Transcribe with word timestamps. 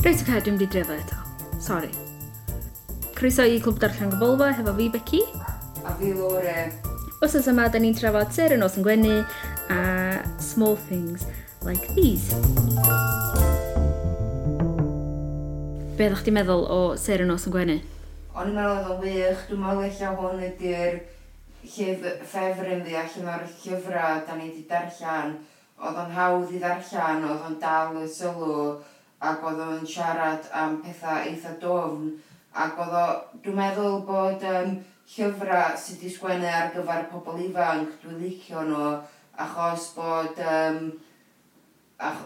Reit 0.00 0.22
o'r 0.24 0.40
dwi'n 0.42 0.56
di 0.58 0.64
i 0.64 0.80
eto. 0.80 1.16
Sori. 1.60 1.90
Croeso 3.14 3.44
i 3.44 3.60
Clwb 3.60 3.78
Darllen 3.82 4.10
Gyfolfa 4.14 4.48
hefo 4.56 4.72
fi, 4.78 4.88
Becky. 4.88 5.20
A 5.84 5.92
fi, 5.98 6.14
Lore. 6.16 6.72
Os 7.20 7.34
oes 7.36 7.46
yma, 7.52 7.68
da 7.68 7.78
ni'n 7.78 7.94
trafod 7.94 8.32
ser 8.32 8.56
yn 8.56 8.64
os 8.64 8.78
yn 8.80 8.86
gwenu 8.86 9.20
a 9.68 9.78
small 10.40 10.74
things 10.88 11.26
like 11.68 11.84
these. 11.92 12.32
Be 16.00 16.08
ddech 16.08 16.24
chi'n 16.24 16.38
meddwl 16.40 16.64
o 16.64 16.80
ser 16.96 17.20
yn 17.20 17.36
os 17.36 17.44
yn 17.44 17.54
gwenu? 17.54 17.78
O'n 18.32 18.48
i'n 18.48 18.56
meddwl 18.56 18.78
oedd 18.80 18.92
o'n 18.96 19.02
wych. 19.04 19.48
Dwi'n 19.50 19.64
meddwl 19.66 19.84
eich 19.84 20.00
hwn 20.16 20.46
ydy'r 20.48 21.02
llyf, 21.64 22.04
ffefryn 22.24 22.84
ddi 22.84 22.96
allan 22.96 23.28
o'r 23.34 23.44
llyfrau 23.62 24.22
da 24.26 24.36
ni 24.36 24.48
wedi 24.48 24.64
darllen, 24.68 25.36
oedd 25.80 26.00
o'n 26.02 26.14
hawdd 26.16 26.54
i 26.54 26.60
ddarllen, 26.62 27.26
oedd 27.28 27.44
o'n 27.48 27.58
dal 27.60 28.00
y 28.00 28.06
sylw, 28.08 28.80
ac 29.20 29.44
oedd 29.44 29.60
o'n 29.66 29.86
siarad 29.88 30.48
am 30.56 30.80
pethau 30.84 31.20
eitha 31.26 31.54
dofn, 31.60 32.10
ac 32.64 32.80
oedd 32.80 32.96
o, 33.02 33.04
dwi'n 33.44 33.58
meddwl 33.60 34.00
bod 34.08 34.44
um, 34.48 34.74
llyfrau 35.14 35.76
sydd 35.76 36.00
wedi 36.00 36.14
sgwennu 36.14 36.50
ar 36.50 36.72
gyfer 36.74 37.06
pobl 37.12 37.40
ifanc, 37.44 37.96
dwi'n 38.02 38.20
licio 38.24 38.64
nhw, 38.66 38.90
achos 39.44 39.90
bod, 39.96 40.40
um, 40.40 40.84
ach, 42.10 42.24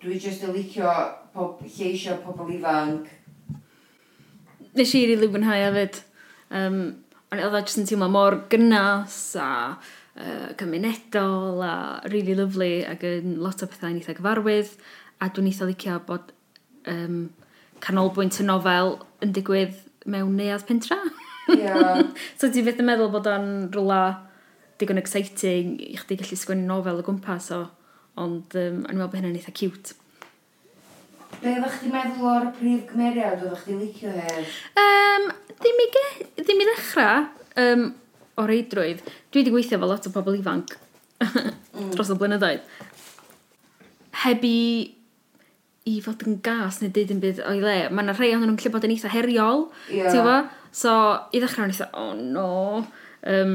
dwi 0.00 0.16
jyst 0.20 0.46
yn 0.48 0.56
licio 0.56 0.88
pob, 1.34 1.60
lleisio 1.66 2.16
pobl 2.24 2.52
ifanc. 2.56 3.12
Nes 4.76 4.92
i 4.94 5.06
rili 5.10 5.28
mwynhau 5.28 5.64
hefyd. 5.66 6.02
Um, 6.54 6.82
Ond 7.30 7.42
oedd 7.44 7.54
o 7.54 7.62
jyst 7.62 7.78
yn 7.78 7.86
teimlo 7.86 8.08
mor 8.10 8.40
gynnas 8.50 9.16
a 9.38 9.50
uh, 9.74 10.48
cymunedol 10.58 11.60
a 11.62 11.74
really 12.10 12.34
lovely 12.34 12.80
ac 12.82 13.04
yn 13.06 13.36
lot 13.42 13.62
o 13.62 13.68
pethau 13.70 13.92
yn 13.92 14.00
eitha 14.00 14.16
gyfarwydd. 14.18 14.72
A 15.22 15.28
dwi'n 15.30 15.50
eitha 15.52 15.68
licio 15.68 15.98
bod 16.08 16.32
um, 16.90 17.28
canolbwynt 17.84 18.40
y 18.42 18.46
nofel 18.48 18.96
yn 19.22 19.34
digwydd 19.36 19.78
mewn 20.10 20.34
neuad 20.40 20.66
pentra. 20.66 20.98
Yeah. 21.50 22.02
so 22.38 22.50
ti 22.50 22.64
fydd 22.66 22.82
yn 22.82 22.90
meddwl 22.90 23.12
bod 23.14 23.30
o'n 23.30 23.48
rhywle 23.70 24.02
digon 24.80 24.98
exciting 25.00 25.76
i 25.84 25.94
chdi 26.00 26.18
gallu 26.18 26.38
sgwennu 26.40 26.66
nofel 26.66 26.98
o 26.98 27.06
gwmpas 27.06 27.50
o. 27.54 27.62
Ond 28.20 28.58
um, 28.58 28.82
o'n 28.82 28.90
i'n 28.90 28.98
meddwl 28.98 29.12
bod 29.12 29.20
hynny'n 29.20 29.38
eitha 29.38 29.54
cute. 29.54 29.94
Be 31.40 31.54
ddech 31.56 31.78
chdi 31.78 31.90
meddwl 31.92 32.26
o'r 32.28 32.48
prif 32.58 32.84
gymeriad 32.90 33.40
oeddech 33.40 33.62
chdi 33.64 33.76
licio 33.78 34.12
hef? 34.12 34.56
Um, 34.76 35.30
ddim, 35.56 35.78
i 35.80 35.86
ge, 35.94 36.04
ddim 36.42 36.60
i 36.60 36.66
ddechrau 36.68 37.22
um, 37.62 37.84
o 38.36 38.46
reidrwydd. 38.50 39.00
Dwi 39.32 39.40
wedi 39.40 39.54
gweithio 39.54 39.78
fel 39.80 39.88
lot 39.88 40.08
o 40.08 40.12
pobl 40.12 40.36
ifanc 40.36 40.74
mm. 41.24 41.90
dros 41.94 42.12
y 42.12 42.16
blynyddoedd. 42.20 42.66
Heb 44.20 44.44
i, 44.44 44.60
i 45.88 45.94
fod 46.04 46.26
yn 46.28 46.42
gas 46.44 46.82
neu 46.82 46.92
dyd 46.92 47.14
yn 47.16 47.22
byd 47.24 47.40
o'i 47.48 47.62
le. 47.64 47.76
Mae 47.88 48.04
yna 48.04 48.16
rhai 48.18 48.34
ohonyn 48.34 48.52
nhw'n 48.52 48.60
lle 48.60 48.72
bod 48.74 48.88
yn 48.88 48.92
eitha 48.96 49.12
heriol. 49.14 49.70
Yeah. 49.88 50.12
Ti'n 50.12 50.26
fo? 50.26 50.36
So, 50.82 50.96
i 51.32 51.40
ddechrau 51.40 51.64
o'n 51.64 51.72
eitha, 51.72 51.88
oh 51.96 52.12
no. 52.18 52.50
Um, 53.24 53.54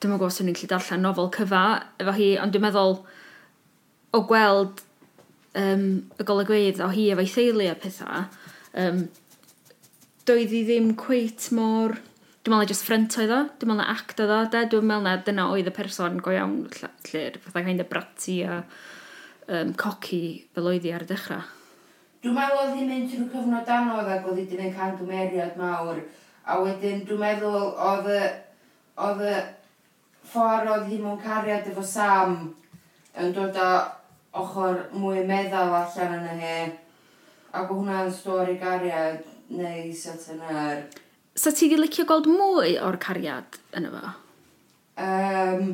Dwi'n 0.00 0.16
meddwl 0.16 0.32
os 0.32 0.40
o'n 0.40 0.48
i'n 0.48 0.56
gallu 0.56 0.70
darllen 0.72 1.04
nofel 1.04 1.28
cyfa 1.36 1.66
efo 2.00 2.16
hi, 2.16 2.32
ond 2.42 2.56
dwi'n 2.56 2.64
meddwl 2.64 2.96
o 4.16 4.22
gweld 4.26 4.80
um, 5.58 5.84
y 6.18 6.26
golygweidd 6.28 6.80
o 6.84 6.88
hi 6.92 7.10
efo'i 7.12 7.28
theulu 7.32 7.68
a 7.70 7.76
pethau, 7.78 8.24
um, 8.84 9.04
doedd 10.28 10.56
hi 10.56 10.64
ddim 10.68 10.96
cweit 11.00 11.50
mor... 11.56 11.98
Dwi'n 12.42 12.56
meddwl 12.56 12.66
e 12.66 12.70
just 12.72 12.82
ffrent 12.82 13.14
oedd 13.22 13.30
o, 13.30 13.36
dwi'n 13.54 13.70
meddwl 13.70 13.78
na 13.78 13.90
act 13.92 14.18
oedd 14.18 14.32
o, 14.34 14.38
de? 14.50 14.64
dwi'n 14.72 14.86
meddwl 14.88 15.04
na 15.06 15.12
dyna 15.22 15.44
oedd 15.54 15.68
y 15.70 15.74
person 15.76 16.16
go 16.18 16.32
iawn 16.34 16.56
llir, 17.06 17.36
fatha 17.44 17.62
kind 17.62 17.84
of 17.84 17.86
brati 17.92 18.40
a 18.42 18.56
um, 19.46 19.70
coci 19.78 20.22
fel 20.50 20.70
oedd 20.72 20.88
hi 20.88 20.94
ar 20.96 21.04
y 21.06 21.10
dechrau. 21.12 21.44
Dwi'n 22.22 22.34
meddwl 22.34 22.64
oedd 22.64 22.74
hi'n 22.80 22.90
mynd 22.90 23.12
trwy 23.12 23.28
cyfnod 23.30 23.70
anodd 23.76 24.10
ac 24.10 24.26
oedd 24.26 24.40
hi 24.40 24.42
wedi 24.42 24.58
gwneud 24.58 24.74
camgymeriad 24.80 25.54
mawr, 25.60 26.02
a 26.42 26.58
wedyn 26.64 27.04
dwi'n 27.06 27.22
meddwl 27.22 27.70
oedd 27.92 28.10
y, 28.10 28.20
oedd 29.06 29.24
y 29.28 29.38
ffordd 30.32 30.74
oedd 30.74 30.90
hi 30.90 30.98
mewn 30.98 31.22
cariad 31.22 31.70
efo 31.70 31.86
Sam 31.86 32.36
yn 33.22 33.34
dod 33.36 33.58
o 33.58 33.70
ochr 34.32 34.86
mwy 34.96 35.22
meddal 35.28 35.74
allan 35.76 36.16
yn 36.18 36.28
y 36.32 36.36
he. 36.40 36.56
Ac 37.52 37.70
o 37.70 37.78
hwnna'n 37.78 38.12
stori 38.16 38.56
gariad 38.60 39.24
neis 39.52 40.06
at 40.08 40.26
yna'r... 40.32 40.84
Sa 41.36 41.52
ti 41.52 41.68
wedi 41.68 41.80
licio 41.80 42.06
gweld 42.08 42.28
mwy 42.28 42.76
o'r 42.80 42.98
cariad 43.00 43.58
yn 43.76 43.88
efo? 43.88 44.12
Um, 45.02 45.66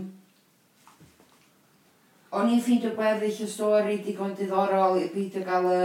o'n 2.34 2.50
i'n 2.50 2.62
ffeindio 2.62 2.94
gweddill 2.98 3.42
y 3.44 3.50
stori 3.50 3.98
digon 4.02 4.34
diddorol 4.38 4.98
i 5.02 5.08
beidio 5.14 5.42
gael 5.46 5.70
y 5.70 5.82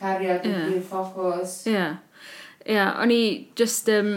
cariad 0.00 0.46
yeah. 0.46 0.70
i'r 0.74 0.82
ffocws. 0.86 1.60
Ie. 1.66 1.76
Yeah. 1.76 1.96
Ie, 2.66 2.74
yeah, 2.74 2.96
o'n 3.02 3.14
i 3.14 3.22
just... 3.58 3.90
Um, 3.90 4.16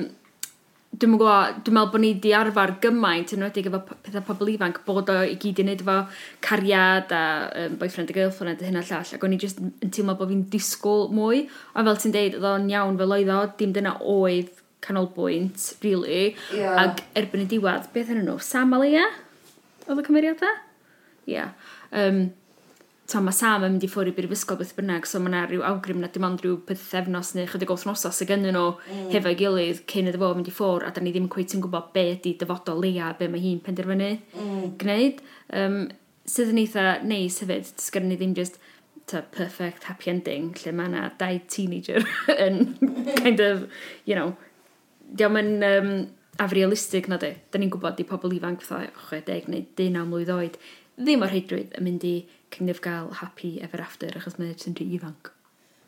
dwi'n 0.90 1.14
gwybod, 1.14 1.60
dwi'n 1.64 1.76
meddwl 1.76 1.92
bod 1.94 2.02
ni 2.02 2.10
wedi 2.16 2.32
arfer 2.34 2.72
gymaint 2.82 3.34
yn 3.36 3.46
wedi 3.46 3.62
efo 3.70 3.80
pethau 3.92 4.24
pobl 4.26 4.50
ifanc, 4.56 4.80
bod 4.88 5.12
o 5.14 5.18
i 5.22 5.36
gyd 5.40 5.62
i 5.62 5.66
wneud 5.66 5.84
efo 5.84 5.98
cariad 6.46 7.14
a 7.14 7.22
um, 7.62 7.76
boyfriend 7.82 8.10
a 8.10 8.16
girlfriend 8.18 8.64
a 8.64 8.66
hyn 8.66 8.80
a 8.80 8.84
llall, 8.88 9.14
ac 9.16 9.26
o'n 9.26 9.36
i 9.36 9.40
just 9.40 9.62
yn 9.62 9.94
teimlo 9.94 10.18
bod 10.18 10.32
fi'n 10.34 10.48
disgwyl 10.50 11.06
mwy, 11.14 11.44
ond 11.76 11.92
fel 11.92 12.02
ti'n 12.02 12.16
deud, 12.16 12.40
oedd 12.40 12.50
o'n 12.56 12.68
iawn 12.74 12.98
fel 12.98 13.16
oedd 13.20 13.32
o, 13.36 13.38
dim 13.62 13.76
dyna 13.78 13.94
oedd 14.02 14.50
canolbwynt, 14.82 15.70
really, 15.86 16.34
yeah. 16.56 16.82
ac 16.88 17.06
erbyn 17.20 17.46
y 17.46 17.50
diwedd, 17.54 17.92
beth 17.94 18.10
yn 18.16 18.24
nhw, 18.26 18.40
Sam 18.42 18.74
a 18.74 18.82
Leia? 18.82 19.06
Oedd 19.86 20.02
y 20.02 20.08
cymeriadau? 20.10 20.58
Ie. 21.30 21.36
Yeah. 21.36 21.54
Um, 21.94 22.32
ta, 23.10 23.22
mae 23.24 23.36
Sam 23.36 23.66
yn 23.66 23.74
mynd 23.76 23.86
i 23.86 23.90
ffwrdd 23.90 24.12
i 24.12 24.16
brifysgol 24.18 24.60
beth 24.60 24.76
bynnag, 24.78 25.08
so 25.10 25.22
mae 25.22 25.32
yna 25.32 25.46
rhyw 25.48 25.64
awgrym 25.66 26.02
na 26.04 26.10
dim 26.14 26.28
ond 26.28 26.44
rhyw 26.44 26.60
pethefnos 26.68 27.34
neu 27.36 27.48
chydig 27.50 27.70
gwrthnosau 27.72 28.14
sydd 28.16 28.30
gennyn 28.30 28.54
nhw 28.56 28.76
mm. 28.78 29.08
hefo'i 29.14 29.38
gilydd 29.40 29.82
cyn 29.90 30.12
iddo 30.12 30.22
fo 30.22 30.30
mynd 30.38 30.52
i 30.52 30.54
ffwrdd, 30.54 30.86
a 30.88 30.94
da 30.96 31.04
ni 31.04 31.14
ddim 31.16 31.26
yn 31.26 31.32
cweith 31.34 31.56
yn 31.58 31.64
gwybod 31.66 31.90
be 31.96 32.06
ydy 32.14 32.36
dyfodol 32.42 32.84
leia, 32.84 33.12
be 33.18 33.30
mae 33.32 33.42
hi'n 33.44 33.64
penderfynu 33.66 34.12
mm. 34.16 34.68
gwneud. 34.82 35.24
Um, 35.62 35.80
sydd 36.30 36.54
yn 36.54 36.62
eitha 36.64 36.86
neis 37.06 37.40
hefyd, 37.44 37.72
sgynny 37.82 38.14
ni 38.14 38.20
ddim 38.20 38.36
just 38.38 38.60
ta, 39.10 39.24
perfect 39.36 39.90
happy 39.90 40.14
ending, 40.14 40.54
lle 40.62 40.76
mae 40.78 40.92
yna 40.92 41.08
dau 41.20 41.42
teenager 41.50 42.06
yn 42.46 42.78
kind 43.24 43.42
of, 43.42 43.66
you 44.06 44.18
know, 44.18 44.36
diolch 45.10 45.42
yn 45.42 45.56
um, 45.66 45.94
afrealistig 46.40 47.10
na 47.10 47.18
di. 47.22 47.34
Da 47.52 47.60
ni'n 47.60 47.72
gwybod 47.74 47.98
di 47.98 48.06
pobl 48.08 48.38
ifanc 48.38 48.62
fatha 48.66 48.92
60 49.10 49.50
neu 49.52 49.66
19 49.66 50.06
mlwydd 50.12 50.36
oed 50.36 50.62
ddim 51.00 51.24
o'r 51.26 51.34
heidrwydd 51.34 51.76
yn 51.80 51.86
mynd 51.88 52.06
i 52.08 52.16
kind 52.54 52.72
of 52.72 52.82
gael 52.84 53.12
happy 53.22 53.58
ever 53.64 53.82
after 53.82 54.12
achos 54.20 54.38
mae'n 54.38 54.52
edrych 54.52 54.70
yn 54.70 54.78
rhy 54.80 54.88
ifanc. 54.98 55.32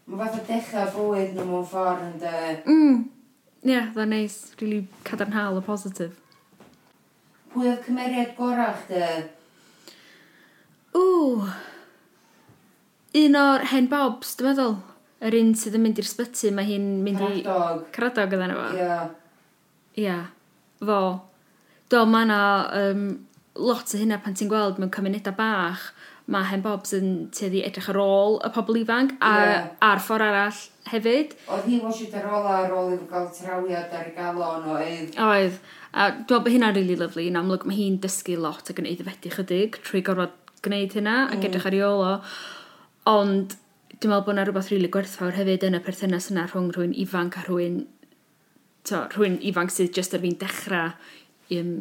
Mae 0.08 0.20
fath 0.24 0.40
o 0.40 0.46
dechrau 0.48 0.94
bywyd 0.96 1.36
nhw 1.36 1.48
mewn 1.50 1.68
ffordd 1.70 2.06
yn 2.08 2.16
dy... 2.22 2.38
Mm. 2.66 3.02
Ie, 3.62 3.70
yeah, 3.70 3.90
dda 3.94 4.08
neis. 4.10 4.38
Really 4.60 4.88
cadarnhaol 5.08 5.60
o 5.60 5.64
positif. 5.66 6.16
Pwy 7.54 7.70
oedd 7.70 7.84
cymeriad 7.86 8.32
gorach 8.38 8.86
chdi? 8.88 9.10
Ww. 10.98 11.52
Un 13.22 13.38
o'r 13.38 13.68
hen 13.72 13.90
bobs, 13.92 14.34
dwi'n 14.40 14.52
meddwl. 14.52 14.78
Yr 15.22 15.38
un 15.38 15.52
sydd 15.60 15.76
yn 15.78 15.84
mynd 15.86 16.00
i'r 16.02 16.08
sbyty, 16.10 16.50
mae 16.56 16.66
hi'n 16.72 16.88
mynd 17.06 17.22
i... 17.28 17.34
Caradog. 17.46 17.84
Caradog 17.94 18.38
yna 18.40 18.56
fo. 18.56 18.70
Ie. 18.72 18.80
Yeah. 18.82 19.12
Ie. 20.02 20.16
Fo. 20.82 21.02
Do, 21.92 22.06
mae 22.10 22.26
yna 22.26 22.40
um, 22.80 23.04
lot 23.60 23.94
o 23.94 24.00
hynna 24.00 24.22
pan 24.24 24.38
ti'n 24.38 24.50
gweld 24.52 24.80
mewn 24.80 24.94
cymunedau 24.94 25.36
bach, 25.36 25.92
mae 26.32 26.48
Hen 26.48 26.64
Bobs 26.64 26.94
yn 26.96 27.08
teddi 27.36 27.64
edrych 27.66 27.90
ar 27.92 28.00
ôl 28.00 28.38
y 28.46 28.50
pobl 28.56 28.80
ifanc 28.80 29.16
a, 29.20 29.32
yeah. 29.42 29.70
a'r 29.84 30.02
ffordd 30.04 30.28
arall 30.28 30.60
hefyd. 30.92 31.34
Oedd 31.52 31.68
hi'n 31.68 31.82
washed 31.84 32.14
ar 32.18 32.28
ôl 32.30 32.48
ar 32.48 32.76
ôl 32.78 32.94
iddo 32.96 33.08
gael 33.10 33.28
trawiad 33.36 33.96
ar 33.98 34.08
y 34.08 34.14
galon 34.16 34.68
oedd. 34.76 35.18
Oedd. 35.18 35.58
A 35.92 36.12
dwi'n 36.14 36.22
meddwl 36.22 36.44
bod 36.46 36.54
hynna'n 36.54 36.78
really 36.78 36.96
lyflu. 37.00 37.26
Yn 37.28 37.40
amlwg 37.42 37.66
mae 37.68 37.80
hi'n 37.80 37.98
dysgu 38.04 38.38
lot 38.40 38.72
ac 38.72 38.80
yn 38.80 38.88
eiddfedu 38.94 39.34
chydig 39.36 39.82
trwy 39.82 40.04
gorfod 40.08 40.38
gwneud 40.64 40.96
hynna 40.96 41.18
mm. 41.26 41.34
ac 41.36 41.50
edrych 41.50 41.68
ar 41.68 41.76
ei 41.76 41.84
ôl 41.90 42.06
o. 42.06 42.14
Ond 43.12 43.58
dwi'n 43.98 44.14
meddwl 44.14 44.28
bod 44.30 44.36
yna 44.36 44.46
rhywbeth 44.48 44.72
rili 44.72 44.80
really 44.80 44.94
gwerthfawr 44.94 45.36
hefyd 45.36 45.68
yn 45.68 45.78
y 45.78 45.84
perthynas 45.84 46.30
yna 46.32 46.48
rhwng 46.48 46.72
rhywun 46.72 46.96
ifanc 47.04 47.42
a 47.42 47.44
rhywun, 47.48 47.82
to, 48.88 49.04
rhywun 49.12 49.42
ifanc 49.52 49.74
sydd 49.74 49.92
jyst 49.98 50.16
ar 50.16 50.24
fi'n 50.24 50.40
dechrau 50.42 50.94
um, 51.58 51.76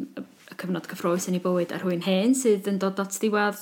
cyfnod 0.61 0.87
cyffroes 0.89 1.27
yn 1.29 1.37
ei 1.37 1.43
bywyd 1.43 1.73
a 1.73 1.81
rhywun 1.81 2.05
hen 2.05 2.35
sydd 2.37 2.69
yn 2.69 2.79
dod 2.81 2.99
at 3.01 3.17
diwedd 3.21 3.61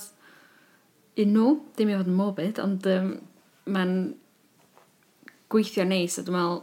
unw, 1.20 1.46
ddim 1.76 1.90
i 1.90 1.98
fod 1.98 2.10
yn 2.10 2.16
morbid, 2.16 2.60
ond 2.62 2.86
um, 2.90 3.12
mae'n 3.70 3.94
gweithio 5.50 5.84
neis 5.88 6.18
a 6.20 6.24
dwi'n 6.24 6.36
meddwl, 6.36 6.62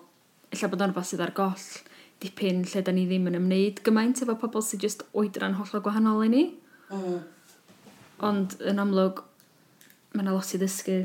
illa 0.55 0.71
bod 0.71 0.83
o'n 0.83 0.93
rhywbeth 0.93 1.11
sydd 1.11 1.23
ar 1.25 1.35
goll 1.37 1.67
dipyn 2.23 2.63
lle 2.65 2.81
da 2.81 2.93
ni 2.93 3.05
ddim 3.05 3.27
yn 3.29 3.37
ymwneud 3.37 3.81
gymaint 3.85 4.21
efo 4.23 4.37
pobl 4.41 4.63
sydd 4.65 4.85
jyst 4.87 5.03
oedran 5.17 5.57
hollol 5.59 5.83
gwahanol 5.85 6.23
i 6.25 6.29
ni. 6.31 6.43
Mm. 6.89 7.19
Ond 8.25 8.55
yn 8.65 8.81
amlwg, 8.81 9.21
mae 10.15 10.23
yna 10.25 10.33
lot 10.33 10.53
i 10.55 10.61
ddysgu 10.61 11.01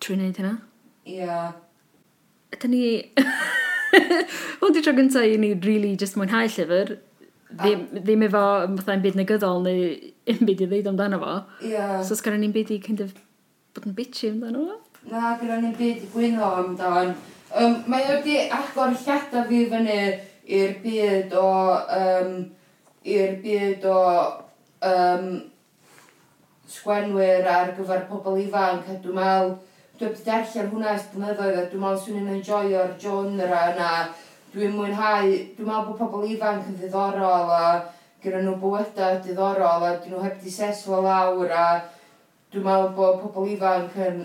trwy 0.00 0.16
wneud 0.16 0.40
hynna. 0.40 0.54
Ie. 1.04 1.18
Yeah. 1.20 1.50
Ydy 2.56 2.72
ni... 2.72 2.84
Hwn 4.60 4.74
di 4.74 4.82
tro 4.84 4.92
gyntaf 4.96 5.24
i 5.24 5.36
ni 5.40 5.52
really 5.64 5.94
just 6.00 6.16
mwynhau 6.16 6.48
llyfr, 6.54 6.96
ddim, 7.52 7.86
ddim 7.96 8.26
efo 8.28 8.42
fatha 8.80 8.98
yn 8.98 9.06
byd 9.06 9.18
negyddol 9.20 9.64
neu 9.64 9.86
un 10.34 10.44
byd 10.50 10.66
i 10.66 10.68
ddeud 10.72 10.92
amdano 10.92 11.22
fo. 11.22 11.38
Ie. 11.62 11.72
Yeah. 11.72 11.96
So 12.02 12.18
gyda 12.18 12.42
ni'n 12.42 12.54
byd 12.56 12.74
i 12.74 12.82
kind 12.84 13.02
of 13.04 13.16
bod 13.76 13.88
yn 13.88 13.96
bitchy 13.96 14.32
amdano 14.32 14.66
fo. 14.68 14.78
Na, 15.08 15.34
gyda 15.40 15.62
ni'n 15.62 15.74
byd 15.78 16.04
i 16.04 16.12
gwyno 16.12 16.52
amdan. 16.60 17.16
Um, 17.56 17.80
mae 17.88 18.04
o 18.10 18.18
wedi 18.18 18.38
agor 18.52 18.92
llada 18.92 19.46
fi 19.48 19.64
fyny 19.72 19.98
i'r 20.58 20.78
byd 20.84 21.36
o... 21.38 21.50
Um, 22.02 22.38
i'r 23.08 23.38
byd 23.42 23.86
o 23.88 23.98
um, 24.84 25.28
sgwenwyr 26.68 27.48
ar 27.48 27.74
gyfer 27.76 28.04
pobl 28.10 28.38
ifanc 28.42 28.88
a 28.88 28.96
dwi'n 29.02 29.18
meddwl 29.18 29.54
dwi 29.98 30.08
wedi 30.10 30.24
darllen 30.26 30.70
hwnna 30.72 30.94
ys 30.96 31.06
blynyddoedd 31.12 31.60
a 31.60 31.66
dwi'n 31.70 31.84
meddwl 31.84 32.02
swn 32.04 32.18
i'n 32.22 32.32
enjoyo'r 32.36 32.96
genre 33.02 33.62
yna 33.72 33.92
dwi'n 34.58 34.74
mwynhau, 34.74 35.30
dwi'n 35.54 35.68
meddwl 35.68 35.86
bod 35.92 35.98
pobl 36.00 36.26
ifanc 36.26 36.66
yn 36.66 36.76
ddiddorol 36.80 37.52
a 37.54 37.62
gyda 38.22 38.40
nhw 38.42 38.56
bywydau 38.58 39.20
diddorol 39.22 39.84
a 39.86 39.92
dyn 40.02 40.14
nhw 40.16 40.22
heb 40.24 40.40
di 40.42 40.50
seslo 40.50 40.98
lawr 41.04 41.52
a 41.54 41.66
dwi'n 42.50 42.64
meddwl 42.66 42.94
bod 42.96 43.20
pobl 43.22 43.52
ifanc 43.52 43.94
yn, 44.02 44.24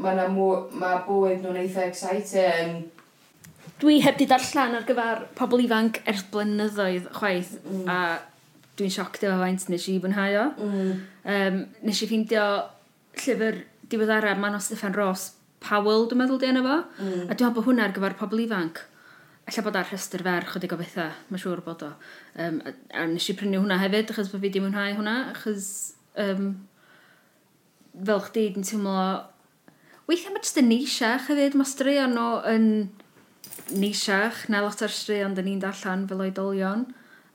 mae 0.00 0.18
na 0.18 0.26
ma 0.28 0.98
bywyd 1.06 1.40
nhw'n 1.40 1.62
eitha 1.62 1.86
exciting. 1.88 2.82
Dwi 3.80 4.02
heb 4.04 4.18
di 4.20 4.28
darllen 4.28 4.76
ar 4.76 4.84
gyfer 4.88 5.24
pobl 5.38 5.64
ifanc 5.64 6.02
ers 6.12 6.26
blynyddoedd 6.34 7.08
chwaith 7.16 7.56
mm. 7.62 7.88
a 7.88 7.98
dwi'n 8.76 8.92
sioc 8.92 9.16
efo 9.22 9.40
faint 9.40 9.66
nes 9.72 9.88
i 9.88 9.96
fwynhau 10.02 10.38
o. 10.42 10.46
Mm. 10.60 10.92
Um, 11.24 11.60
nes 11.88 12.04
i 12.04 12.10
ffeindio 12.10 12.46
llyfr 13.16 13.64
diweddara 13.90 14.36
Manon 14.36 14.60
Steffan 14.60 14.96
Ross 14.96 15.30
Powell, 15.64 16.06
dwi'n 16.08 16.20
meddwl 16.20 16.40
di 16.40 16.52
enw 16.52 16.68
fo. 16.68 16.78
Mm. 17.00 17.24
A 17.24 17.32
dwi'n 17.32 17.48
meddwl 17.48 17.56
bod 17.56 17.70
hwnna 17.70 17.88
ar 17.88 17.96
gyfer 17.96 18.20
pobl 18.20 18.44
ifanc. 18.44 18.84
Alla 19.50 19.64
bod 19.66 19.76
ar 19.80 19.88
rhestr 19.88 20.22
fer 20.22 20.44
chydig 20.46 20.72
o 20.76 20.76
bethau, 20.78 21.14
mae'n 21.26 21.42
siŵr 21.42 21.60
bod 21.66 21.80
o. 21.82 21.88
Um, 22.38 22.60
a, 22.62 22.72
a 23.00 23.06
nes 23.10 23.24
i 23.32 23.34
prynu 23.34 23.58
hwnna 23.58 23.80
hefyd, 23.80 24.12
achos 24.12 24.28
bod 24.30 24.44
fi 24.44 24.50
di 24.54 24.60
mwynhau 24.62 24.92
hwnna, 25.00 25.14
achos 25.32 25.64
um, 26.22 26.52
fel 27.98 28.22
chdi, 28.28 28.44
dwi'n 28.54 28.68
teimlo... 28.68 29.00
Weithiau 30.06 30.36
mae 30.36 30.44
jyst 30.44 30.60
yn 30.62 30.70
neisiach 30.70 31.26
hefyd, 31.32 31.56
mae 31.58 31.66
straeon 31.66 32.14
nhw 32.14 32.28
yn 32.52 32.68
neisiach 33.74 34.44
na 34.54 34.62
lot 34.62 34.84
o'r 34.86 34.94
straeon 34.94 35.34
dyn 35.34 35.50
ni'n 35.50 35.64
darllen 35.66 36.06
fel 36.10 36.22
oedolion, 36.28 36.86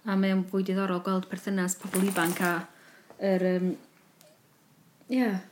a 0.07 0.15
mae'n 0.15 0.45
fwy 0.47 0.63
diddorol 0.63 1.03
gweld 1.03 1.27
perthynas 1.31 1.75
pobl 1.81 2.07
ifanc 2.07 2.39
a 2.47 2.53
yr... 3.33 3.45
Um, 3.57 3.69
yeah, 5.11 5.43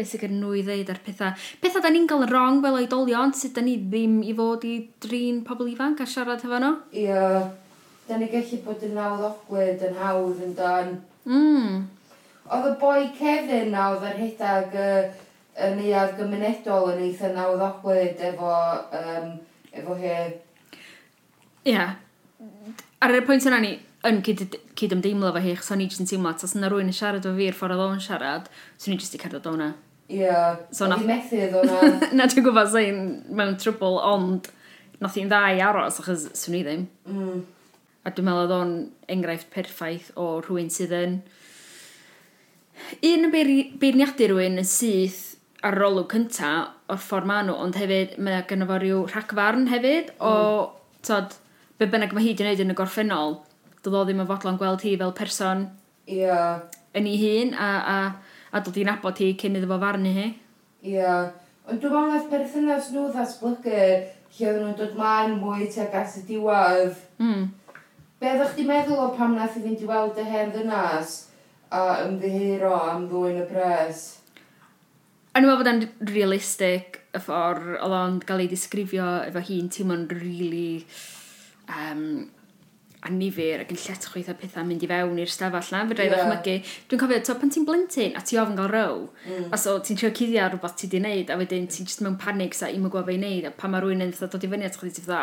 beth 0.00 0.10
sy'n 0.14 0.24
gyda 0.24 0.38
nhw 0.40 0.56
i 0.56 0.64
ddeud 0.66 0.90
ar 0.92 1.00
pethau. 1.04 1.46
Pethau 1.62 1.84
da 1.84 1.92
ni'n 1.92 2.08
cael 2.10 2.26
wrong 2.30 2.60
fel 2.64 2.80
oedolion, 2.80 3.34
sydd 3.36 3.54
da 3.58 3.64
ni 3.66 3.76
ddim 3.84 4.20
i 4.24 4.34
fod 4.36 4.66
i 4.68 4.74
drin 5.04 5.42
pobl 5.46 5.68
ifanc 5.70 6.00
a 6.00 6.08
siarad 6.08 6.44
hefo 6.46 6.60
nhw. 6.64 6.74
Ie, 6.96 7.06
yeah. 7.06 7.50
da 8.08 8.18
ni 8.18 8.30
gallu 8.32 8.60
bod 8.66 8.84
yn 8.88 8.96
nawddogwyd 8.98 9.88
yn 9.90 9.98
hawdd 10.00 10.44
yn 10.46 10.54
dan. 10.58 10.94
Mm. 11.28 11.82
Oedd 12.50 12.70
y 12.72 12.76
boi 12.80 13.10
Kevin 13.18 13.74
na 13.74 13.90
oedd 13.92 14.08
yr 14.08 14.22
hedag 14.24 14.72
uh, 14.74 15.26
y 15.60 15.68
neuad 15.76 16.16
gymunedol 16.18 16.94
yn 16.94 17.04
eitha 17.08 17.30
nawddogwyd 17.36 18.24
efo, 18.30 18.54
um, 19.02 19.36
efo 19.70 19.98
he. 20.00 20.16
Ie. 21.68 21.76
Yeah. 21.76 21.98
Ar 23.00 23.16
y 23.16 23.20
pwynt 23.24 23.46
yna 23.48 23.60
ni, 23.62 23.76
yn 24.08 24.22
cyd, 24.24 24.56
cyd 24.78 24.96
ymdeimlo 24.96 25.30
fo 25.34 25.42
hi, 25.44 25.54
chos 25.58 25.70
o'n 25.74 25.84
i 25.84 25.86
jyst 25.88 26.02
yn 26.04 26.08
teimlo, 26.08 26.32
tas 26.40 26.56
yna 26.56 26.70
rwy'n 26.72 26.88
yn 26.88 26.96
siarad 26.96 27.28
o 27.28 27.34
fi'r 27.36 27.56
ffordd 27.56 27.76
oedd 27.76 27.94
o'n 27.98 28.02
siarad, 28.04 28.48
swn 28.80 28.96
i 28.96 28.98
jyst 29.00 29.16
i 29.16 29.20
cerdded 29.20 29.48
o'na. 29.50 29.70
hwnna. 29.70 29.89
Ie. 30.10 30.34
So 30.74 30.88
nath... 30.90 31.06
methu 31.06 31.38
iddo 31.38 31.62
na. 31.66 31.80
na 32.18 32.26
dwi'n 32.30 32.46
gwybod 32.46 32.70
sy'n 32.72 33.00
mewn 33.36 33.56
trwbl, 33.60 33.98
ond 34.10 34.50
nath 35.00 35.18
i'n 35.20 35.30
dda 35.30 35.42
i 35.54 35.62
aros, 35.64 36.00
achos 36.02 36.26
swn 36.38 36.58
i 36.58 36.62
ddim. 36.66 36.86
Mm. 37.08 37.42
A 38.04 38.12
dwi'n 38.12 38.26
meddwl 38.26 38.46
oedd 38.46 38.56
o'n 38.56 38.72
enghraifft 39.12 39.52
perffaith 39.54 40.10
o 40.18 40.32
rhywun 40.42 40.72
sydd 40.74 40.96
yn... 40.96 41.20
Un 43.06 43.28
yn 43.28 43.34
beirniadu 43.34 44.30
rhywun 44.30 44.60
yn 44.62 44.68
syth 44.68 45.26
ar 45.66 45.76
yr 45.76 45.86
olwg 45.90 46.08
cynta 46.14 46.50
o'r 46.90 47.00
ffordd 47.00 47.28
maen 47.28 47.50
nhw, 47.50 47.58
ond 47.60 47.76
hefyd 47.78 48.16
mae 48.24 48.42
gynnu 48.48 48.66
fo 48.68 48.78
rhyw 48.80 49.02
rhagfarn 49.12 49.68
hefyd 49.70 50.14
o, 50.16 50.32
mm. 50.32 50.98
tod, 51.06 51.36
be 51.78 51.88
bynnag 51.92 52.14
mae 52.16 52.24
hi 52.24 52.32
wedi 52.32 52.42
gwneud 52.42 52.64
yn 52.64 52.74
y 52.74 52.76
gorffennol, 52.78 53.36
doedd 53.84 53.98
o 54.00 54.02
ddim 54.08 54.24
yn 54.24 54.28
fodlon 54.30 54.58
gweld 54.60 54.84
hi 54.86 54.96
fel 55.00 55.14
person 55.16 55.68
yeah. 56.08 56.64
yn 56.96 57.08
ei 57.08 57.20
hun, 57.20 57.54
a, 57.54 57.70
a 57.78 57.98
a 58.50 58.62
dod 58.64 58.78
i'n 58.80 58.90
nabod 58.90 59.20
hi 59.22 59.32
cyn 59.40 59.58
iddo 59.58 59.70
fo 59.70 59.78
farnu 59.82 60.12
hi. 60.16 60.26
Ie. 60.82 60.96
yeah. 60.96 61.30
ond 61.68 61.82
dwi'n 61.82 61.92
meddwl 61.94 62.14
nath 62.14 62.30
perthynas 62.32 62.90
nhw 62.92 63.08
ddatblygu 63.14 63.80
lle 63.80 64.46
oedden 64.46 64.62
nhw'n 64.64 64.78
dod 64.78 64.94
maen 64.98 65.36
mwy 65.40 65.68
tuag 65.74 65.96
at 66.00 66.16
y 66.18 66.22
diwedd. 66.28 66.96
Mm. 67.22 67.50
Be 68.20 68.32
ddech 68.36 68.56
chi'n 68.56 68.70
meddwl 68.70 69.02
o 69.04 69.10
pam 69.18 69.36
nath 69.38 69.58
i 69.58 69.64
fynd 69.64 69.84
i 69.84 69.90
weld 69.90 70.18
y 70.20 70.26
hen 70.28 70.54
ddynas 70.54 71.14
a 71.70 71.84
ymddihiro 72.06 72.72
am 72.78 73.06
ddwy'n 73.10 73.44
y 73.44 73.46
pres? 73.50 74.02
O'n 75.30 75.44
i'n 75.44 75.48
meddwl 75.48 75.62
bod 75.62 75.70
e'n 75.70 76.10
realistig 76.10 77.00
y 77.14 77.22
ffordd 77.22 77.76
oedd 77.76 77.96
o'n 78.00 78.18
cael 78.26 78.44
ei 78.44 78.50
disgrifio 78.50 79.06
efo 79.28 79.42
hi'n 79.46 79.70
teimlo'n 79.72 80.08
rili 80.10 80.20
really, 80.26 80.68
um, 81.70 82.04
annifyr 83.10 83.64
ac 83.64 83.74
yn 83.74 83.80
lletach 83.82 84.14
o 84.14 84.20
eitha 84.20 84.34
pethau 84.38 84.66
mynd 84.66 84.84
i 84.86 84.90
fewn 84.90 85.20
i'r 85.20 85.32
stafell 85.34 85.72
na, 85.74 85.82
fydra 85.90 86.06
i 86.06 86.10
yeah. 86.10 86.24
ddychmygu. 86.30 86.74
Dwi'n 86.90 87.02
cofio, 87.02 87.20
to, 87.26 87.36
pan 87.42 87.54
ti'n 87.54 87.66
blentyn 87.68 88.16
a 88.18 88.24
ti 88.26 88.40
ofyn 88.40 88.58
gael 88.58 88.72
row, 88.72 89.06
mm. 89.26 89.48
a 89.52 89.60
so 89.60 89.76
ti'n 89.84 90.00
trio 90.00 90.12
cuddio 90.16 90.44
ar 90.46 90.54
rhywbeth 90.54 90.76
ti 90.80 90.90
di 90.90 91.02
wneud, 91.02 91.30
a 91.30 91.38
wedyn 91.40 91.68
ti'n 91.70 91.88
just 91.90 92.04
mewn 92.06 92.18
panig 92.20 92.56
sa 92.56 92.70
i'm 92.70 92.86
yn 92.86 92.92
gwybod 92.92 93.10
fe 93.10 93.16
i 93.18 93.20
wneud, 93.20 93.48
a 93.50 93.54
pan 93.54 93.74
mae 93.74 93.84
rhywun 93.84 94.06
yn 94.06 94.14
dod 94.20 94.46
i 94.46 94.52
fyny 94.54 94.68
at 94.68 94.78
chdi, 94.80 94.92
ti'n 94.96 95.08
fydda, 95.08 95.22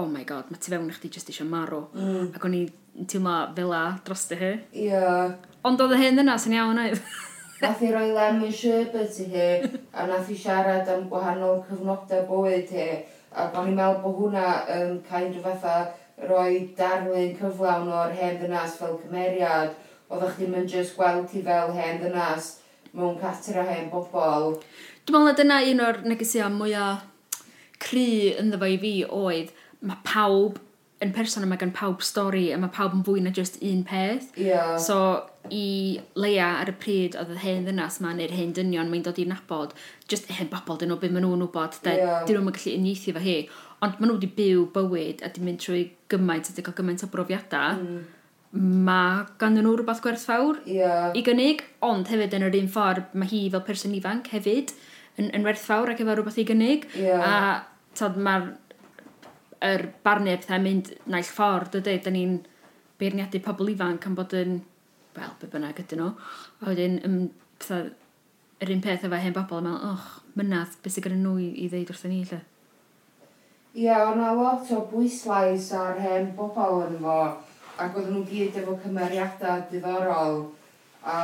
oh 0.00 0.06
my 0.08 0.24
god, 0.28 0.48
mae 0.50 0.62
ti 0.62 0.72
fewn 0.72 0.88
i 0.90 0.96
chdi 0.96 1.12
just 1.18 1.32
eisiau 1.32 1.48
marw. 1.48 1.84
Mm. 1.96 2.32
Ac 2.36 2.48
o'n 2.48 2.56
i'n 2.58 3.06
teimlo 3.08 3.36
fel 3.56 3.74
a 3.76 3.82
dros 4.06 4.26
dy 4.30 4.40
hi. 4.40 4.54
Yeah. 4.86 5.36
Ond 5.68 5.80
oedd 5.80 5.94
y 5.96 6.00
hyn 6.00 6.22
yna 6.24 6.38
sy'n 6.40 6.56
iawn 6.58 6.80
oedd. 6.82 7.02
nath 7.62 7.82
i 7.86 7.92
roi 7.94 8.08
lemon 8.10 8.52
sherbet 8.52 9.18
i 9.22 9.28
hi, 9.32 9.48
a 9.94 10.06
nath 10.10 10.30
i 10.32 10.36
siarad 10.38 10.88
am 10.90 11.08
gwahanol 11.10 11.62
cyfnodau 11.68 12.24
bywyd 12.28 12.72
hi, 12.74 12.86
ac 13.32 13.58
o'n 13.58 13.70
i'n 13.70 13.76
meddwl 13.78 14.00
bod 14.02 14.18
hwnna 14.18 14.46
yn 14.76 14.96
kind 15.08 15.38
of 15.38 15.46
fatha 15.46 15.76
roi 16.28 16.72
darlun 16.78 17.36
cyflawn 17.38 17.90
o'r 17.92 18.12
hen 18.16 18.40
ddynas 18.40 18.76
fel 18.80 18.98
cymeriad, 19.04 19.76
oeddech 20.10 20.36
chi'n 20.38 20.52
mynd 20.54 20.70
just 20.70 20.96
gweld 20.98 21.28
ti 21.30 21.42
fel 21.46 21.72
hen 21.76 22.02
ddynas 22.02 22.56
mewn 22.92 23.16
cater 23.20 23.62
a 23.62 23.64
hen 23.68 23.88
bobl. 23.92 24.58
Dwi'n 25.06 25.16
meddwl 25.16 25.30
na 25.30 25.38
dyna 25.38 25.62
un 25.70 25.86
o'r 25.86 26.02
negesia 26.06 26.50
mwyaf 26.52 27.08
cry 27.82 28.34
ynddo 28.38 28.60
fo 28.60 28.68
i 28.70 28.76
fi 28.82 28.92
oedd 29.08 29.50
mae 29.82 29.98
pawb 30.06 30.60
yn 31.02 31.10
person 31.16 31.42
yma 31.42 31.58
gan 31.58 31.72
pawb 31.74 32.04
stori 32.06 32.44
a 32.54 32.58
mae 32.62 32.70
pawb 32.74 32.94
yn 32.94 33.02
fwy 33.06 33.22
na 33.24 33.32
just 33.34 33.58
un 33.66 33.82
peth. 33.88 34.28
Yeah. 34.38 34.76
So 34.78 34.98
i 35.50 35.98
Leia 36.14 36.52
ar 36.60 36.70
y 36.70 36.76
pryd 36.78 37.16
oedd 37.18 37.32
y 37.34 37.40
hen 37.42 37.66
ddynas 37.66 37.98
ma 38.04 38.12
neu'r 38.14 38.34
hen 38.36 38.54
dynion 38.54 38.92
mae'n 38.92 39.02
dod 39.08 39.18
i'n 39.18 39.32
nabod, 39.34 39.74
just 40.06 40.30
hen 40.30 40.50
bobl 40.52 40.78
dyn 40.78 40.92
nhw 40.92 41.00
beth 41.02 41.14
maen 41.16 41.26
nhw'n 41.26 41.42
wybod, 41.48 41.80
dyn 41.82 42.38
nhw'n 42.38 42.54
gallu 42.54 42.76
uniaethu 42.78 43.16
fo 43.16 43.24
hi 43.24 43.36
Ond 43.82 43.98
maen 43.98 44.12
nhw 44.12 44.18
wedi 44.18 44.30
byw 44.36 44.66
bywyd 44.74 45.22
a 45.26 45.30
di 45.34 45.42
mynd 45.42 45.62
trwy 45.62 45.84
gymaint 46.12 46.50
a 46.50 46.54
di 46.54 46.62
cael 46.62 46.76
gymaint 46.78 47.02
o 47.02 47.10
brofiadau. 47.10 47.80
Mm. 47.82 48.02
Mae 48.86 49.22
gan 49.40 49.56
nhw 49.56 49.74
rhywbeth 49.74 50.02
gwerthfawr 50.04 50.60
yeah. 50.68 51.10
i 51.16 51.22
gynnig, 51.26 51.64
ond 51.82 52.10
hefyd 52.12 52.36
yn 52.36 52.46
yr 52.46 52.58
un 52.60 52.70
ffordd 52.70 53.14
mae 53.16 53.30
hi 53.30 53.46
fel 53.52 53.64
person 53.66 53.94
ifanc 53.96 54.28
hefyd 54.34 54.74
yn, 55.18 55.30
yn 55.32 55.46
werthfawr 55.46 55.94
ac 55.94 56.02
efo 56.04 56.14
rhywbeth 56.14 56.38
i 56.42 56.46
gynnig. 56.50 56.86
Yeah. 57.00 57.24
A 57.98 58.10
mae'r 58.16 58.52
er 59.62 59.86
barnu 60.04 60.36
pethau 60.36 60.62
mynd 60.62 60.92
naill 61.10 61.28
ffordd, 61.28 61.76
dydy, 61.76 61.98
da 62.04 62.12
ni'n 62.14 62.38
beirniadu 63.00 63.40
pobl 63.42 63.70
ifanc 63.72 64.06
am 64.06 64.16
bod 64.18 64.34
yn, 64.36 64.60
wel, 65.16 65.34
be 65.40 65.50
bynnag 65.50 65.82
ydyn 65.82 66.02
nhw. 66.02 66.12
A 66.62 66.70
wedyn, 66.70 67.28
pethau, 67.58 67.90
yr 68.62 68.72
un 68.74 68.82
peth 68.84 69.06
efo 69.08 69.20
hen 69.22 69.36
bobl, 69.36 69.58
a 69.58 69.66
meddwl, 69.66 69.92
och, 69.92 70.08
mynadd, 70.38 70.78
beth 70.82 70.96
sy'n 70.96 71.06
gyda 71.06 71.18
nhw 71.18 71.36
i, 71.42 71.50
i 71.64 71.68
ddeud 71.70 71.92
wrthyn 71.94 72.14
ni, 72.14 72.24
lle. 72.30 72.40
Ie, 73.72 73.88
o'n 73.88 74.20
a 74.20 74.32
lot 74.36 74.68
o 74.76 74.82
bwyslais 74.90 75.70
ar 75.72 75.96
hen 76.00 76.32
bobl 76.36 76.82
yn 76.84 76.98
fo, 77.00 77.16
ac 77.80 77.94
oedden 77.96 78.18
nhw 78.18 78.24
gyd 78.28 78.58
efo 78.60 78.76
cymeriadau 78.82 79.62
diddorol. 79.70 80.42
A, 81.08 81.16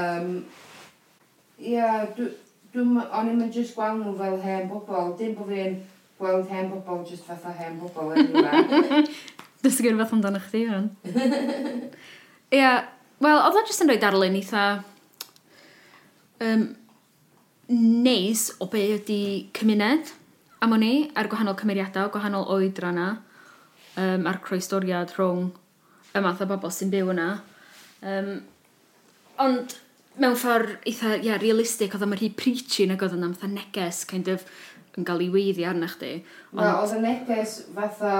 um, 0.00 0.28
ie, 1.58 1.82
dwi'n, 2.14 2.92
o'n 3.10 3.30
i'n 3.32 3.42
just 3.50 3.74
gweld 3.74 4.04
nhw 4.04 4.14
fel 4.20 4.38
hen 4.44 4.68
bobl, 4.70 5.16
dim 5.18 5.34
bod 5.34 5.50
fi'n 5.50 5.80
gweld 6.20 6.52
hen 6.52 6.70
bobl 6.70 7.02
just 7.08 7.26
fatha 7.26 7.50
hen 7.58 7.80
bobl 7.82 8.14
anyway. 8.14 9.02
Dysgu 9.64 9.96
fath 9.98 10.14
amdano 10.14 10.40
chdi, 10.46 10.62
fan. 10.70 10.90
Ie, 11.10 12.60
yeah, 12.60 12.84
wel, 13.18 13.42
oedd 13.42 13.58
o 13.58 13.66
just 13.66 13.82
yn 13.82 13.90
rhoi 13.90 14.00
darlun 14.02 14.38
eitha... 14.38 14.66
Um, 16.36 16.68
neis 17.66 18.52
o 18.62 18.68
be 18.70 18.82
ydy 18.94 19.20
cymuned 19.56 20.12
am 20.66 20.74
o'n 20.74 20.82
i, 20.82 20.94
ar 21.14 21.30
gwahanol 21.30 21.56
cymeriadau, 21.60 22.10
gwahanol 22.10 22.48
oedra 22.56 22.90
na, 22.94 23.08
um, 23.94 24.26
a'r 24.26 24.40
croesdoriad 24.42 25.14
rhwng 25.14 25.52
y 26.16 26.22
math 26.24 26.42
o 26.42 26.48
bobl 26.50 26.72
sy'n 26.74 26.90
byw 26.90 27.12
yna. 27.14 27.26
Um, 28.02 28.32
ond 29.42 29.76
mewn 30.18 30.38
ffordd 30.38 30.88
eitha 30.88 31.14
yeah, 31.20 31.38
realistig, 31.42 31.94
oedd 31.94 32.06
o'n 32.06 32.16
rhy 32.16 32.32
preachy 32.34 32.88
nag 32.88 33.04
oedd 33.04 33.14
yna, 33.18 33.30
fatha 33.36 33.52
neges, 33.52 34.02
kind 34.10 34.30
of, 34.32 34.46
yn 34.96 35.06
cael 35.06 35.22
ei 35.22 35.30
weiddi 35.32 35.66
arna 35.68 35.90
chdi. 35.92 36.16
Ond... 36.54 36.62
Na, 36.62 36.74
oedd 36.80 36.96
y 36.96 37.00
neges 37.04 37.58
fatha, 37.76 38.16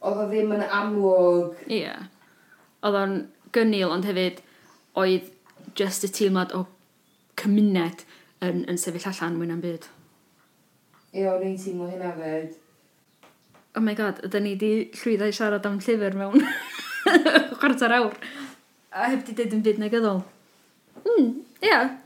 oedd 0.00 0.24
o 0.24 0.26
ddim 0.30 0.56
yn 0.56 0.64
amlwg. 0.64 1.60
Ie. 1.66 1.82
Yeah. 1.82 2.08
Oedd 2.86 3.00
o'n 3.02 3.16
gynnil, 3.52 3.90
ond 3.92 4.08
hefyd, 4.08 4.40
oedd 4.98 5.28
just 5.76 6.06
y 6.06 6.12
teimlad 6.14 6.54
o 6.56 6.64
cymuned 7.40 8.06
yn, 8.40 8.64
yn 8.70 8.78
sefyll 8.80 9.10
allan 9.10 9.36
mwy 9.36 9.50
na'n 9.50 9.64
byd. 9.64 9.90
Ie, 11.10 11.24
o'n 11.26 11.46
i'n 11.46 11.56
teimlo 11.58 11.88
hynna 11.90 12.12
fyd. 12.18 12.58
Oh 13.78 13.82
my 13.82 13.94
god, 13.98 14.20
ydyn 14.26 14.44
ni 14.46 14.52
wedi 14.56 14.72
llwyddo 14.98 15.30
i 15.30 15.34
siarad 15.34 15.66
am 15.66 15.78
llyfr 15.82 16.16
mewn 16.18 16.44
chwarter 17.60 17.94
awr. 17.96 18.14
A 18.90 19.10
heb 19.12 19.24
di 19.26 19.34
dweud 19.38 19.56
yn 19.56 19.64
byd 19.66 19.82
negyddol. 19.82 20.22
Mm, 21.02 21.32
ie. 21.62 21.66
Yeah. 21.68 21.96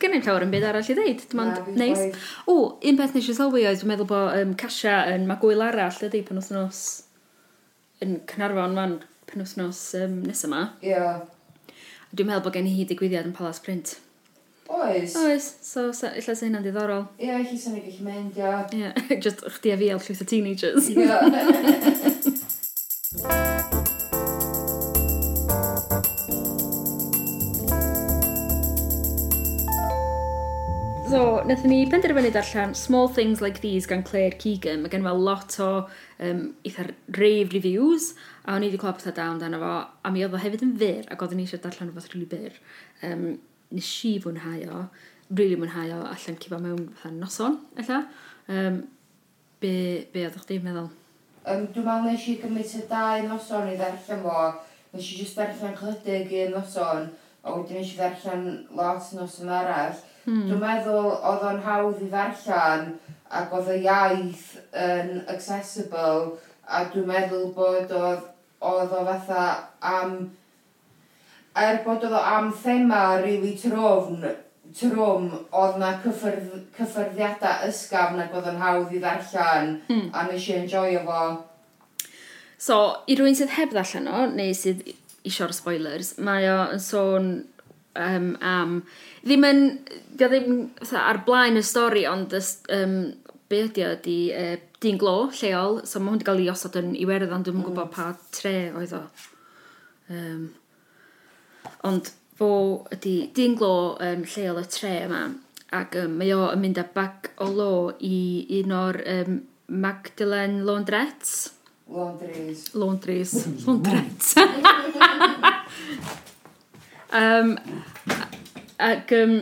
Gen 0.00 0.14
i'n 0.16 0.24
llawer 0.24 0.46
yn 0.46 0.52
byd 0.54 0.64
arall 0.64 0.86
i 0.88 0.96
ddeud, 0.96 1.24
dim 1.28 1.42
ond 1.42 1.72
neis. 1.76 2.22
O, 2.48 2.54
un 2.88 2.98
peth 2.98 3.16
nes 3.16 3.26
i 3.28 3.34
sylwi 3.36 3.66
oedd, 3.68 3.82
dwi'n 3.82 3.90
meddwl 3.90 4.08
bod 4.08 4.38
um, 4.38 4.54
Casia 4.58 5.02
yn 5.12 5.26
magwyl 5.28 5.60
arall 5.66 6.06
ydy 6.06 6.22
pan 6.24 6.40
wythnos 6.40 6.84
yn 8.00 8.16
Cynarfon 8.30 8.78
fan 8.78 8.78
pan 8.78 8.94
penwthnos 9.28 9.82
um, 10.00 10.22
nes 10.24 10.46
yma. 10.48 10.62
Ie. 10.80 10.94
Yeah. 10.94 11.20
Dwi'n 12.14 12.30
meddwl 12.30 12.46
bod 12.46 12.56
gen 12.56 12.70
i 12.70 12.72
hi 12.78 12.86
digwyddiad 12.88 13.28
yn 13.28 13.36
Palace 13.36 13.62
Print. 13.66 13.98
Oes? 14.70 15.16
Oes, 15.16 15.46
so 15.66 15.88
illa 15.90 16.34
se 16.36 16.46
hynna'n 16.46 16.62
diddorol. 16.62 17.08
Ie, 17.18 17.26
yeah, 17.26 17.40
chi 17.42 17.56
sy'n 17.58 17.74
ei 17.74 17.82
gallu 17.88 18.04
mynd, 18.06 18.36
ia. 18.38 18.52
Ie, 18.70 18.78
yeah. 18.84 19.18
just 19.18 19.42
chdi 19.56 19.72
a 19.74 19.78
fi 19.80 19.88
el 19.90 19.98
llwyth 19.98 20.22
o 20.22 20.26
teenagers. 20.30 20.86
Ie. 20.94 20.94
so, 31.10 31.42
wnaethon 31.42 31.74
ni 31.74 31.82
penderfynu 31.90 32.30
darllen 32.38 32.78
Small 32.78 33.10
Things 33.10 33.42
Like 33.42 33.58
These 33.66 33.90
gan 33.90 34.06
Claire 34.06 34.38
Keegan. 34.38 34.86
Mae 34.86 34.94
gen 34.94 35.02
fel 35.02 35.18
lot 35.18 35.58
o 35.58 35.70
um, 36.22 36.46
eitha 36.62 36.86
rave 37.18 37.58
reviews, 37.58 38.12
a 38.46 38.54
o'n 38.54 38.62
i 38.62 38.70
wedi 38.70 38.78
clywed 38.86 39.02
pethau 39.02 39.18
da 39.18 39.32
amdano 39.34 39.58
fo, 39.66 39.76
a 40.06 40.14
mi 40.14 40.22
oedd 40.22 40.38
o 40.38 40.46
hefyd 40.46 40.62
yn 40.70 40.78
fyr, 40.78 41.10
ac 41.10 41.26
oeddwn 41.26 41.42
i 41.42 41.50
eisiau 41.50 41.66
darllen 41.66 41.90
rhywbeth 41.90 42.12
rili 42.14 42.30
byr. 42.38 42.66
Um, 43.02 43.32
nes 43.74 43.90
i 44.08 44.16
fwynhau 44.22 44.64
o, 44.70 44.84
rili 45.30 45.36
really 45.38 45.58
mwynhau 45.60 45.92
o 45.94 46.00
allan 46.10 46.38
cifo 46.42 46.58
mewn 46.58 46.88
fatha 46.94 47.14
noson, 47.14 47.58
ella. 47.78 48.00
Um, 48.48 48.82
be, 49.62 49.74
be 50.12 50.24
oeddech 50.26 50.46
chdi'n 50.46 50.64
meddwl? 50.64 50.88
Um, 51.44 51.66
dwi'n 51.70 51.86
meddwl 51.86 52.10
nes 52.10 52.26
i 52.26 52.36
gymryd 52.40 52.74
y 52.80 52.82
dau 52.90 53.26
noson 53.28 53.70
i 53.70 53.76
ddarllen 53.78 54.24
fo. 54.24 54.46
Nes 54.90 55.06
i 55.06 55.20
jyst 55.20 55.38
darllen 55.38 55.76
chlydig 55.78 56.32
un 56.44 56.56
noson, 56.56 57.06
a 57.44 57.54
wedyn 57.54 57.78
nes 57.78 57.92
i 57.94 58.00
ddarllen 58.00 58.48
lot 58.74 59.12
noson 59.14 59.54
arall. 59.60 60.02
Hmm. 60.24 60.48
Dwi'n 60.48 60.64
meddwl 60.64 61.12
oedd 61.14 61.46
o'n 61.52 61.62
hawdd 61.64 62.02
i 62.02 62.10
ddarllen, 62.10 62.92
ac 63.30 63.54
oedd 63.54 63.70
y 63.76 63.78
iaith 63.84 64.48
yn 64.74 65.14
accessible, 65.30 66.34
a 66.66 66.82
dwi'n 66.90 67.08
meddwl 67.08 67.52
bod 67.54 67.94
oedd, 67.94 68.26
oedd 68.60 68.98
o 68.98 69.06
fatha 69.06 69.46
am 69.80 70.18
er 71.56 71.82
bod 71.84 72.04
oedd 72.06 72.14
o 72.14 72.22
am 72.36 72.52
thema 72.62 73.02
rili 73.18 73.36
really 73.40 73.56
trofn, 73.58 74.24
trwm, 74.76 75.28
oedd 75.56 75.78
na 75.80 75.92
cyffyrdd, 76.04 76.50
cyffyrddiadau 76.76 77.68
ysgafn 77.68 78.22
ac 78.22 78.34
oedd 78.38 78.50
yn 78.52 78.60
hawdd 78.62 78.94
i 78.94 79.02
ddarllen, 79.02 79.72
mm. 79.88 80.10
a 80.14 80.26
nes 80.28 80.48
i 80.48 80.56
enjoyo 80.60 81.04
fo. 81.06 81.22
So, 82.60 82.76
i 83.10 83.16
rwy'n 83.18 83.38
sydd 83.38 83.54
heb 83.56 83.72
ddarllen 83.74 84.10
o, 84.10 84.26
neu 84.30 84.54
sydd 84.56 84.84
isio'r 85.26 85.54
spoilers, 85.56 86.14
mae 86.22 86.46
o 86.52 86.58
yn 86.76 86.82
sôn 86.84 87.32
um, 87.98 88.30
am... 88.44 88.80
Ddim 89.24 89.48
yn... 89.48 89.64
Dio 90.20 90.28
ddim 90.30 90.62
tha, 90.84 91.02
ar 91.08 91.22
blaen 91.26 91.58
y 91.58 91.64
stori, 91.66 92.06
ond 92.08 92.34
ys, 92.36 92.58
um, 92.76 92.98
be 93.50 93.64
ydi 93.66 93.86
o, 93.86 93.94
di 94.04 94.18
uh, 94.36 94.54
e, 94.54 94.58
dyn 94.80 95.00
glo 95.00 95.30
lleol, 95.34 95.80
so 95.88 96.00
mae 96.00 96.12
hwn 96.12 96.20
wedi 96.20 96.28
cael 96.28 96.42
ei 96.44 96.50
osod 96.52 96.78
yn 96.80 96.94
Iwerddon, 97.00 97.44
dwi'n 97.44 97.58
mm. 97.58 97.66
gwybod 97.66 97.92
pa 97.96 98.10
tre 98.36 98.54
oedd 98.76 98.94
o. 98.96 99.02
Um, 100.10 100.48
Ond 101.88 102.10
fo 102.36 102.50
ydy 102.92 103.14
dyn 103.36 103.54
glo 103.56 103.96
um, 104.00 104.24
lleol 104.28 104.60
y 104.60 104.66
tre 104.72 104.92
yma, 105.06 105.22
ac 105.76 105.96
um, 106.00 106.18
mae 106.20 106.32
o 106.36 106.48
yn 106.50 106.60
mynd 106.60 106.80
â 106.80 106.84
bag 106.94 107.30
o 107.40 107.48
lo 107.52 107.72
i 108.04 108.18
un 108.60 108.74
o'r 108.76 109.00
um, 109.14 109.40
Magdalen 109.70 110.60
Laundrettes. 110.66 111.52
Laundries. 111.90 112.74
Laundries. 112.74 113.34
Laundrettes. 113.66 114.34
um, 117.20 117.56
ac, 118.78 119.12
um, 119.18 119.36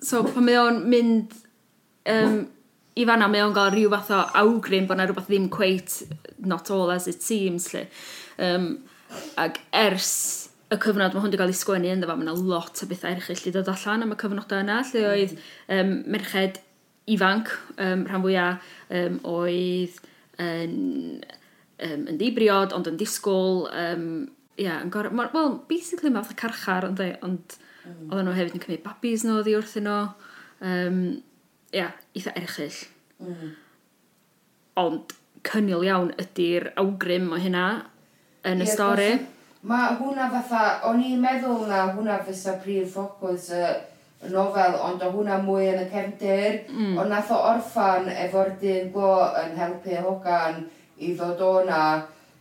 so, 0.00 0.22
pan 0.28 0.46
mae 0.46 0.58
o'n 0.60 0.82
mynd 0.90 1.34
um, 2.12 2.42
i 2.96 3.04
fanna, 3.08 3.28
mae 3.28 3.44
o'n 3.44 3.54
gael 3.56 3.72
rhyw 3.74 3.92
fath 3.92 4.12
o 4.14 4.22
awgrym 4.42 4.86
bod 4.88 4.98
yna 4.98 5.08
rhywbeth 5.08 5.30
ddim 5.30 5.50
quite 5.52 6.06
not 6.38 6.70
all 6.70 6.92
as 6.94 7.08
it 7.10 7.22
seems, 7.22 7.70
lle. 7.74 7.86
Um, 8.38 8.68
ac 9.40 9.60
ers 9.76 10.45
y 10.66 10.78
cyfnod 10.82 11.14
mae 11.14 11.22
hwn 11.22 11.30
wedi 11.30 11.38
cael 11.38 11.52
ei 11.52 11.56
sgwennu 11.56 11.90
ynddo 11.94 12.08
fo, 12.10 12.16
mae 12.18 12.26
yna 12.26 12.34
lot 12.34 12.80
o 12.82 12.88
bethau 12.90 13.14
erchill 13.14 13.42
i 13.46 13.52
ddod 13.54 13.68
allan 13.70 14.02
am 14.02 14.14
y 14.14 14.18
cyfnodau 14.18 14.62
yna, 14.64 14.78
lle 14.88 15.02
oedd 15.12 15.34
um, 15.70 15.92
merched 16.10 16.58
ifanc 17.14 17.52
um, 17.78 18.02
rhan 18.08 18.24
fwyaf 18.24 18.64
um, 18.98 19.20
oedd 19.30 20.00
yn, 20.42 20.72
um, 21.86 22.08
yn 22.10 22.18
ddibriod, 22.18 22.74
ond 22.74 22.90
yn 22.90 22.98
disgwyl, 22.98 23.68
um, 23.70 24.08
yeah, 24.58 24.80
yn 24.82 24.90
gorau, 24.94 25.14
well, 25.36 25.54
basically 25.70 26.10
mae 26.10 26.26
fath 26.26 26.40
carchar, 26.40 26.88
ond, 26.88 27.04
e, 27.04 27.12
ond 27.22 27.54
mm. 27.84 28.08
oedden 28.08 28.26
nhw 28.26 28.34
hefyd 28.40 28.58
yn 28.58 28.64
cymryd 28.66 28.84
babis 28.88 29.26
nhw 29.26 29.38
oddi 29.44 29.54
wrthyn 29.60 29.86
nhw, 29.86 30.00
um, 30.72 30.98
yeah, 31.76 31.94
eitha 32.18 32.34
erchill. 32.42 32.82
Mm. 33.22 33.54
Ond 34.82 35.14
cynnil 35.46 35.86
iawn 35.86 36.10
ydy'r 36.18 36.72
awgrym 36.82 37.30
o 37.30 37.38
hynna 37.38 37.68
yn 38.42 38.58
yeah, 38.58 38.66
y 38.66 38.74
stori. 38.74 39.10
Course 39.14 39.35
Mae 39.66 39.96
hwnna 39.98 40.28
fatha, 40.30 40.62
o'n 40.86 41.00
i'n 41.02 41.18
meddwl 41.18 41.64
na 41.66 41.88
hwnna 41.90 42.20
fysa 42.22 42.52
prif 42.62 42.92
ffocws 42.94 43.48
y 43.50 43.62
uh, 43.66 43.72
nofel, 44.30 44.76
ond 44.78 45.02
o 45.02 45.08
hwnna 45.10 45.40
mwy 45.42 45.72
yn 45.72 45.80
y 45.82 45.86
cefndir, 45.90 46.60
mm. 46.70 46.92
ond 47.02 47.10
nath 47.10 47.32
o 47.34 47.40
orffan 47.48 48.06
efo'r 48.12 48.52
dyn 48.60 48.92
glo 48.94 49.16
yn 49.42 49.56
helpu 49.58 49.98
hogan 50.04 50.62
i 51.02 51.10
ddod 51.18 51.42
o'na. 51.48 51.82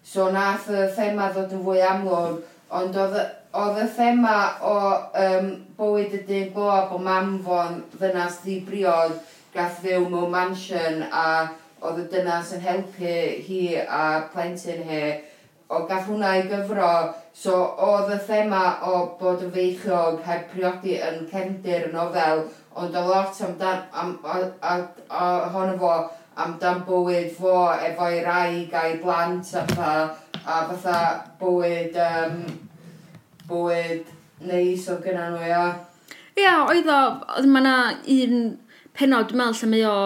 So 0.06 0.30
nath 0.36 0.70
y 0.70 0.86
thema 0.94 1.32
ddod 1.34 1.58
yn 1.58 1.66
fwy 1.66 1.82
amlwg, 1.90 2.40
ond 2.78 3.02
oedd 3.02 3.82
y 3.82 3.90
thema 3.98 4.38
o 4.62 4.78
um, 5.26 5.52
bywyd 5.80 6.14
y 6.20 6.24
dyn 6.30 6.52
glo 6.54 6.70
a 6.76 6.82
bod 6.92 7.06
mam 7.10 7.38
fo'n 7.46 7.82
ddynas 7.98 8.44
ddibriod 8.44 9.18
gath 9.56 9.80
fyw 9.82 10.06
mewn 10.12 10.30
mansion 10.30 11.02
a 11.10 11.28
oedd 11.82 12.04
y 12.06 12.12
dynas 12.14 12.54
yn 12.54 12.62
helpu 12.70 13.16
hi 13.48 13.64
a 13.82 14.28
plentyn 14.34 14.86
hi 14.86 15.06
o 15.68 15.86
gath 15.90 16.10
hwnna 16.10 16.36
i 16.40 16.44
gyfro, 16.50 16.90
so 17.34 17.56
oedd 17.88 18.12
y 18.14 18.20
thema 18.28 18.62
o 18.86 18.98
bod 19.20 19.42
yn 19.46 19.54
feichiog 19.56 20.22
heb 20.28 20.46
priodi 20.52 21.00
yn 21.02 21.24
cefndir 21.32 21.88
y 21.90 21.94
nofel, 21.94 22.44
ond 22.78 22.98
o 23.00 23.06
lot 23.08 23.42
amdan, 23.48 23.82
am, 23.94 24.14
a, 24.24 24.38
a, 24.62 24.76
a, 25.10 25.26
ohono 25.48 25.78
fo 25.82 25.96
amdan 26.46 26.84
bywyd 26.86 27.32
fo 27.38 27.56
efo'i 27.88 28.22
rai 28.26 28.68
a'i 28.68 29.00
blant 29.02 29.56
a 29.56 29.66
fatha, 29.72 29.96
a 30.46 30.62
fatha 30.70 31.00
bywyd, 31.42 31.98
um, 32.06 32.38
bywyd 33.50 34.14
neis 34.46 34.88
o 34.92 35.00
gyda 35.02 35.32
nhw, 35.32 35.44
ia. 35.50 35.66
Ia, 36.38 36.56
oedd 36.70 36.92
o, 36.92 37.02
mae 37.48 37.64
yna 37.64 37.76
un 38.20 38.40
penod, 38.96 39.32
dwi'n 39.32 39.42
meddwl, 39.42 39.62
lle 39.64 39.74
mae 39.74 39.86
o, 39.90 40.00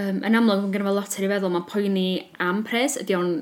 um, 0.00 0.20
yn 0.24 0.40
amlwg 0.40 0.68
yn 0.70 0.74
gyda 0.74 0.88
fe 0.88 0.98
lot 0.98 1.16
ar 1.18 1.26
ei 1.26 1.32
feddwl, 1.34 1.56
mae 1.56 1.68
poeni 1.68 2.10
am 2.40 2.64
pres, 2.64 2.96
ydy 3.02 3.18
o'n 3.18 3.34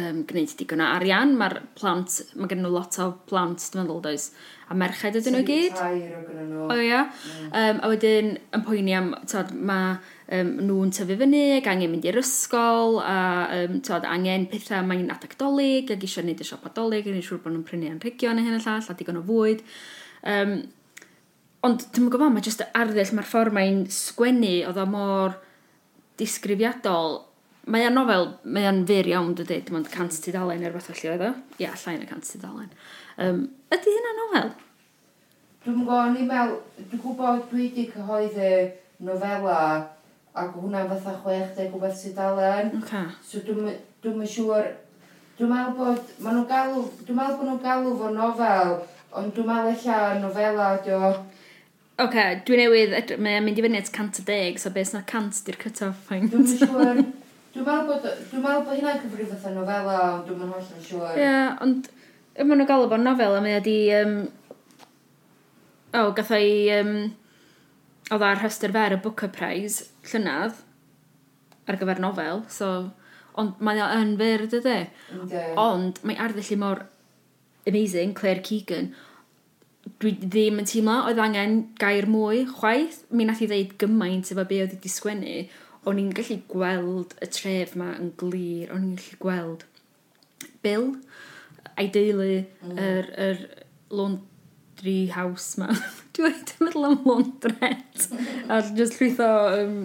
um, 0.00 0.20
gwneud 0.28 0.52
digon 0.58 0.82
o 0.84 0.88
arian. 0.96 1.34
Mae'r 1.38 1.60
plant, 1.78 2.20
mae 2.36 2.50
gen 2.50 2.62
nhw 2.64 2.72
lot 2.74 2.98
o 3.02 3.08
plant, 3.28 3.62
dwi'n 3.72 3.84
meddwl, 3.84 4.02
does. 4.04 4.28
A 4.66 4.74
merched 4.74 5.18
ydyn 5.20 5.36
nhw 5.36 5.46
gyd. 5.46 5.74
Tair 5.78 6.14
o 6.18 6.22
gen 6.26 6.48
nhw. 6.50 6.66
O 6.72 6.76
ia. 6.82 7.02
Um, 7.48 7.80
a 7.80 7.90
wedyn, 7.92 8.32
yn 8.56 8.64
poeni 8.66 8.94
am, 8.98 9.12
tod, 9.30 9.52
mae 9.56 9.96
um, 10.38 10.54
nhw'n 10.68 10.94
tyfu 10.96 11.18
fyny, 11.20 11.42
ac 11.58 11.70
angen 11.72 11.92
mynd 11.92 12.08
i'r 12.08 12.20
ysgol, 12.22 13.00
a 13.02 13.18
um, 13.60 13.80
tod, 13.86 14.08
angen 14.10 14.48
pethau 14.52 14.86
mae'n 14.86 15.10
adeg 15.14 15.36
adagolig, 15.36 15.92
ac 15.92 16.02
eisiau 16.06 16.26
gwneud 16.26 16.42
y 16.42 16.48
siop 16.48 16.66
adolig, 16.70 17.06
yn 17.10 17.22
siŵr 17.22 17.42
bod 17.44 17.54
nhw'n 17.54 17.68
prynu 17.68 17.92
anrhegion 17.92 18.42
a 18.42 18.46
hyn 18.46 18.58
a 18.58 18.62
llall, 18.64 18.90
a 18.90 18.98
digon 18.98 19.20
o 19.20 19.24
fwyd. 19.28 19.62
Um, 20.26 20.58
ond, 21.66 21.86
dwi'n 21.94 22.10
gwybod, 22.10 22.34
mae 22.34 22.46
jyst 22.46 22.66
arddull, 22.72 23.14
mae'r 23.16 23.30
ffordd 23.30 23.56
mae'n 23.56 23.84
sgwennu, 23.92 24.56
oedd 24.66 24.82
o 24.82 24.90
mor 24.90 25.38
disgrifiadol, 26.20 27.20
Mae 27.66 27.82
o'n 27.88 27.96
nofel, 27.98 28.28
mae 28.46 28.68
o'n 28.70 28.84
fyr 28.86 29.08
iawn, 29.10 29.32
dydy, 29.34 29.56
dim 29.66 29.80
ond 29.80 29.88
cant 29.90 30.14
tudalen 30.22 30.60
neu 30.62 30.70
rhywbeth 30.70 30.92
felly 30.92 31.08
oedd 31.10 31.24
o. 31.26 31.32
Ia, 31.58 31.72
llain 31.82 32.04
y 32.04 32.06
cant 32.06 32.28
tudalen. 32.30 32.68
Um, 33.18 33.40
ydy 33.74 33.94
hynna 33.96 34.12
nofel? 34.20 34.52
Dwi'n 35.64 35.80
gwybod, 35.80 36.12
ni'n 36.14 36.28
meddwl, 36.30 36.60
dwi'n 36.78 37.02
gwybod 37.02 37.40
dwi 37.50 37.64
wedi 37.64 37.88
cyhoeddi 37.90 38.52
nofela 39.08 39.56
ac 40.38 40.54
hwnna 40.60 40.84
fatha 40.92 41.16
60 41.24 41.72
rhywbeth 41.72 42.04
tudalen. 42.04 42.70
Okay. 42.84 43.10
So 43.26 43.42
dwi'n 43.42 43.74
dwi 44.04 44.30
siŵr, 44.36 44.70
dwi'n 45.40 45.50
meddwl 45.56 45.76
bod, 45.80 46.14
maen 46.22 46.38
nhw'n 46.38 46.48
galw, 46.54 46.86
dwi'n 47.02 47.18
meddwl 47.18 47.40
bod 47.40 47.50
nhw'n 47.50 47.62
galw 47.66 47.98
fo 47.98 48.14
nofel, 48.14 48.74
ond 49.10 49.34
dwi'n 49.34 49.50
meddwl 49.50 49.74
eich 49.74 50.22
nofela 50.22 50.70
ydi 50.78 50.94
o. 50.94 51.10
Oce, 51.10 52.06
okay, 52.06 52.40
dwi 52.46 52.62
newydd, 52.62 53.16
mae'n 53.18 53.42
mynd 53.42 53.58
i 53.58 53.66
fyny 53.66 53.82
at 53.82 53.90
110, 53.90 54.62
so 54.62 54.70
beth 54.70 54.94
na 54.94 55.02
100 55.02 55.46
di'r 55.48 55.64
cut-off 55.66 56.06
point. 56.06 56.30
Dwi'n 56.30 56.52
siŵr, 56.54 57.06
Dwi'n 57.56 57.64
meddwl 57.64 57.86
bod, 57.88 58.02
dwi'n 58.04 58.42
meddwl 58.44 58.64
bod 58.66 58.76
hynna'n 58.76 58.98
cyfrif 59.00 59.30
fatha 59.32 59.50
nofela, 59.54 60.00
ond 60.12 60.26
dwi'n 60.26 60.40
meddwl 60.42 60.58
holl 60.58 60.74
yn 60.76 60.82
siŵr. 60.84 61.20
Ie, 61.22 61.30
ond 61.64 61.86
ym 62.36 62.50
maen 62.50 62.60
nhw'n 62.60 62.68
galw 62.68 62.90
bod 62.90 63.00
nofel, 63.00 63.36
a 63.38 63.40
mae 63.40 63.56
ydi... 63.62 63.76
Um, 63.96 64.18
o, 65.94 66.02
oh, 66.02 66.10
gatha 66.18 66.36
i... 66.42 66.58
Um, 66.76 66.92
oedd 68.12 68.26
ar 68.28 68.42
rhestr 68.42 68.74
fer 68.76 68.98
y 68.98 69.00
Booker 69.02 69.32
Prize 69.32 69.88
llynydd 70.10 70.60
ar 71.66 71.80
gyfer 71.80 72.04
nofel, 72.04 72.44
so... 72.52 72.70
Ond 73.40 73.58
mae 73.64 73.80
yn 73.84 74.14
fyr, 74.20 74.46
dydy? 74.52 74.78
Ond 75.60 75.98
mae 76.08 76.16
arddull 76.20 76.52
i 76.54 76.56
mor 76.60 76.86
amazing, 77.68 78.14
Claire 78.16 78.40
Keegan. 78.44 78.92
Dwi 80.00 80.14
ddim 80.22 80.62
yn 80.62 80.68
teimlo 80.68 81.02
oedd 81.08 81.20
angen 81.20 81.58
gair 81.80 82.08
mwy, 82.08 82.46
chwaith. 82.48 83.02
Mi 83.12 83.26
nath 83.28 83.42
i 83.44 83.48
ddeud 83.50 83.74
gymaint 83.80 84.32
efo 84.32 84.44
be 84.48 84.62
oedd 84.64 84.72
wedi 84.78 84.92
sgwennu, 84.92 85.42
o'n 85.86 86.00
i'n 86.02 86.12
gallu 86.16 86.40
gweld 86.50 87.14
y 87.22 87.28
tref 87.30 87.76
ma 87.78 87.92
yn 87.94 88.10
glir, 88.18 88.72
o'n 88.74 88.88
i'n 88.90 88.96
gallu 88.98 89.20
gweld 89.22 89.66
Bill, 90.64 90.88
a'i 91.76 91.90
deulu 91.94 92.30
mm. 92.42 92.78
yr, 92.80 93.10
yr 93.26 93.42
laundry 93.94 94.98
house 95.14 95.60
ma. 95.60 95.70
Dwi'n 96.16 96.40
meddwl 96.64 96.88
am 96.88 97.06
laundret. 97.06 98.08
a 98.50 98.60
just 98.76 98.98
llwytho 98.98 99.28
um, 99.60 99.76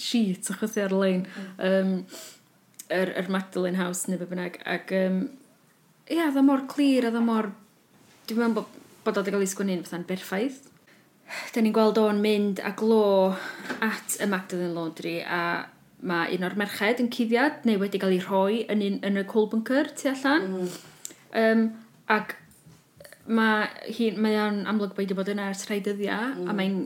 sheet 0.00 0.48
achos 0.54 0.78
i 0.78 0.84
ar-lein. 0.86 1.26
Um, 1.58 1.92
mm. 1.98 2.22
yr, 2.96 3.12
yr 3.20 3.30
Magdalene 3.32 3.80
House 3.80 4.08
neu 4.08 4.20
be 4.20 4.30
bynnag. 4.30 4.60
Ac 4.64 4.94
um, 4.96 5.20
ia, 6.08 6.30
dda 6.30 6.44
mor 6.46 6.64
clir 6.70 7.08
a 7.08 7.12
dda 7.12 7.24
mor... 7.24 7.52
Dwi'n 8.26 8.40
meddwl 8.40 8.62
bod, 8.62 8.80
bod 9.04 9.20
o 9.20 9.22
wedi 9.22 9.34
cael 9.34 9.44
ei 9.44 9.52
sgwynnu'n 9.52 9.84
fatha'n 9.86 10.08
berffaith 10.08 10.64
da 11.54 11.62
ni'n 11.62 11.74
gweld 11.74 11.98
o'n 12.00 12.20
mynd 12.22 12.60
a 12.64 12.72
glo 12.78 13.34
at 13.84 14.18
y 14.22 14.28
Magdalen 14.30 14.74
Laundry 14.76 15.18
a 15.22 15.40
mae 16.06 16.36
un 16.36 16.44
o'r 16.46 16.56
merched 16.60 17.00
yn 17.02 17.10
cuddiad 17.12 17.64
neu 17.66 17.80
wedi 17.80 18.00
cael 18.00 18.14
ei 18.14 18.22
rhoi 18.22 18.58
yn, 18.72 18.84
un, 18.84 18.98
yn 19.06 19.22
y 19.22 19.24
coal 19.28 19.48
bunker 19.52 19.90
tu 19.96 20.10
allan. 20.12 20.50
Mm. 20.52 20.74
Um, 21.36 21.64
ac 22.12 22.36
mae 23.26 23.66
hi, 23.90 24.12
mae 24.14 24.38
o'n 24.38 24.62
amlwg 24.70 24.94
bod 24.94 25.02
wedi 25.02 25.16
bod 25.18 25.32
yna 25.32 25.50
ers 25.50 25.66
rhai 25.66 25.80
dyddiau 25.82 26.36
mm. 26.36 26.46
a 26.50 26.54
mae'n 26.56 26.78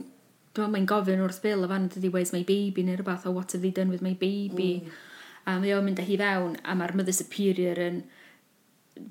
dwi'n 0.57 0.73
mae'n 0.73 0.89
gofyn 0.89 1.21
wrth 1.23 1.41
Bill 1.43 1.67
y 1.67 1.69
fan 1.71 1.87
ydy 1.99 2.11
where's 2.11 2.33
my 2.35 2.41
baby 2.47 2.83
neu 2.87 2.97
rhywbeth 2.97 3.27
o 3.27 3.31
oh, 3.31 3.37
what 3.37 3.53
have 3.53 3.61
they 3.61 3.71
done 3.75 3.93
with 3.93 4.01
my 4.03 4.13
baby 4.13 4.71
mm. 4.81 4.97
a 5.45 5.59
mae 5.61 5.75
o'n 5.77 5.85
mynd 5.85 6.01
â 6.01 6.07
hi 6.07 6.17
fewn 6.19 6.57
a 6.63 6.75
mae'r 6.79 6.95
mother 6.97 7.15
superior 7.15 7.79
yn 7.85 8.01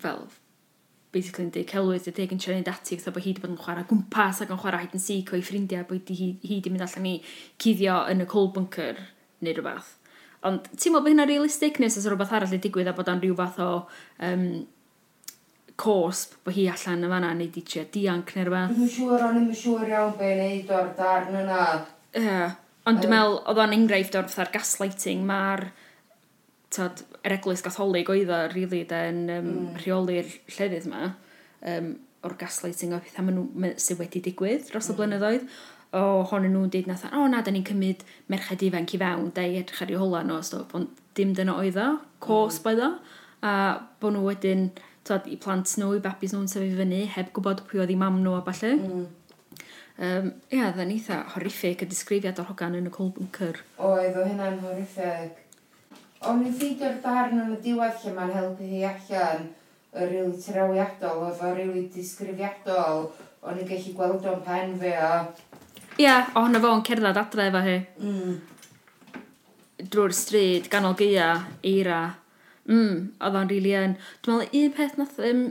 fel 0.03 0.27
basically 1.15 1.47
yn 1.47 1.53
dweud 1.55 1.71
celwydd 1.71 2.09
y 2.11 2.13
deg 2.15 2.35
yn 2.35 2.43
siarad 2.43 2.69
ati 2.71 2.99
so 3.01 3.13
bod 3.15 3.25
hi 3.25 3.33
wedi 3.33 3.43
bod 3.43 3.55
yn 3.55 3.61
chwarae 3.61 3.87
gwmpas 3.91 4.43
ac 4.45 4.53
yn 4.55 4.61
chwarae 4.63 4.85
hyd 4.85 4.97
yn 4.97 5.03
seek 5.03 5.33
o'i 5.35 5.43
ffrindiau 5.43 5.87
bod 5.89 6.11
hi, 6.15 6.29
hi 6.45 6.59
wedi 6.59 6.73
mynd 6.73 6.85
allan 6.87 7.09
i 7.11 7.15
cuddio 7.63 7.97
yn 8.13 8.23
y 8.23 8.29
coal 8.31 8.53
bunker 8.55 9.01
neu 9.43 9.57
rhywbeth. 9.57 9.97
Ond 10.47 10.71
ti'n 10.71 10.95
meddwl 10.95 11.05
bod 11.05 11.13
hynna'n 11.13 11.31
realistig 11.33 11.81
nes 11.83 11.99
oes 11.99 12.07
rhywbeth 12.07 12.37
arall 12.37 12.55
i 12.57 12.61
digwydd 12.63 12.93
a 12.93 12.95
bod 12.97 13.11
o'n 13.13 13.23
rhyw 13.25 13.37
fath 13.41 13.59
o 13.65 13.71
um, 14.29 14.47
cosp 15.81 16.39
bod 16.47 16.57
hi 16.57 16.69
allan 16.71 17.05
yn 17.09 17.15
fanna 17.17 17.35
neu 17.37 17.51
di 17.53 17.65
trio 17.67 17.85
dianc 17.93 18.35
neu 18.37 18.47
rhywbeth. 18.47 18.79
Dwi'n 18.79 18.95
siŵr, 18.95 19.27
o'n 19.27 19.43
i'n 19.43 19.53
siŵr 19.65 19.95
iawn 19.97 20.17
be 20.21 20.33
wneud 20.37 20.75
o'r 20.79 20.91
darn 20.99 21.39
yna. 21.43 21.63
Ie, 22.15 22.25
yeah. 22.25 22.59
ond 22.87 23.03
dwi'n 23.03 23.17
meddwl 23.17 23.39
oedd 23.51 23.63
o'n 23.67 23.77
enghraifft 23.81 24.19
o'r 24.21 24.31
fatha'r 24.31 24.55
gaslighting, 24.55 25.27
mae'r 25.29 25.71
yr 27.27 27.37
eglwys 27.37 27.65
gatholig 27.65 28.09
oedd 28.13 28.31
o, 28.33 28.39
really, 28.55 28.85
yn 28.85 29.27
um, 29.29 29.51
mm. 29.51 29.75
rheoli'r 29.83 30.31
llefydd 30.49 30.89
yma, 30.89 31.11
um, 31.73 31.93
o'r 32.27 32.37
gaslighting 32.41 32.95
o 32.97 33.01
pethau 33.05 33.29
nhw 33.29 33.75
sydd 33.81 34.01
wedi 34.01 34.23
digwydd 34.25 34.69
dros 34.71 34.89
y 34.89 34.95
mm. 34.95 34.99
blynyddoedd, 35.01 35.47
o 35.97 36.03
honyn 36.31 36.55
nhw'n 36.55 36.73
dweud 36.73 36.89
nath, 36.91 37.07
o 37.13 37.27
na, 37.29 37.43
da 37.45 37.53
ni'n 37.53 37.67
cymryd 37.67 38.05
merched 38.31 38.63
ifanc 38.67 38.95
i 38.95 39.01
fewn, 39.03 39.33
da 39.37 39.45
i 39.45 39.59
edrych 39.61 39.83
ar 39.85 39.93
ei 39.93 39.99
hola 40.01 40.23
nhw, 40.27 40.41
so, 40.47 40.63
ond 40.77 41.01
dim 41.19 41.35
dyna 41.37 41.57
oedd 41.61 41.81
o, 41.83 41.89
cos 42.23 42.61
mm. 42.61 42.67
bydd 42.69 42.85
o, 42.87 42.91
a 43.49 43.55
bod 44.01 44.17
nhw 44.17 44.27
wedyn, 44.29 44.69
tod, 45.09 45.27
i 45.29 45.37
plant 45.41 45.77
nhw, 45.81 45.97
i 45.99 46.05
babis 46.05 46.37
nhw'n 46.37 46.49
sefyll 46.51 46.79
fyny, 46.79 47.05
heb 47.17 47.33
gwybod 47.37 47.65
pwy 47.69 47.83
oedd 47.83 47.93
i 47.93 47.99
mam 48.01 48.21
nhw 48.25 48.39
a 48.39 48.45
falle. 48.49 48.77
Mm. 48.79 49.09
Um, 50.01 50.31
ia, 50.49 50.63
yeah, 50.63 50.71
dda'n 50.73 50.93
eitha 50.95 51.19
horrific 51.35 51.83
y 51.85 51.91
disgrifiad 51.91 52.39
o'r 52.41 52.49
hogan 52.49 52.79
yn 52.79 52.89
y 52.89 52.93
cold 52.95 53.19
bunker. 53.19 53.59
Oedd, 53.77 54.15
o 54.17 54.23
hynna'n 54.25 54.63
horrific. 54.63 55.40
O'n 56.29 56.43
i'n 56.45 56.53
ffeidio'r 56.53 56.99
darn 57.01 57.39
yn 57.41 57.53
y 57.55 57.59
diwedd 57.65 58.03
lle 58.03 58.11
mae'n 58.13 58.33
helpu 58.35 58.67
hi 58.69 58.83
allan 58.85 59.47
y 59.97 60.09
rili 60.11 60.43
trawiadol, 60.45 61.23
efo 61.31 61.53
rili 61.57 61.87
disgrifiadol, 61.95 63.07
o'n 63.41 63.61
i'n 63.63 63.71
gallu 63.71 63.95
gweld 63.97 64.27
o'n 64.29 64.43
pen 64.45 64.75
fe 64.83 64.93
o. 65.01 65.15
Ie, 65.97 66.13
hwnna 66.35 66.61
fo'n 66.61 66.85
cerdded 66.85 67.23
adre 67.23 67.49
efo 67.49 67.65
hi. 67.65 67.79
Mm. 68.05 68.37
Drwy'r 69.81 70.17
stryd, 70.19 70.69
ganol 70.73 70.99
gea, 71.01 71.31
eira. 71.73 72.03
Mm, 72.69 73.01
oedd 73.17 73.41
o'n 73.41 73.51
rili 73.55 73.73
yn. 73.81 73.97
Dwi'n 74.21 74.43
meddwl, 74.43 74.61
un 74.61 74.77
peth 74.77 75.01
nath 75.01 75.19
um, 75.25 75.43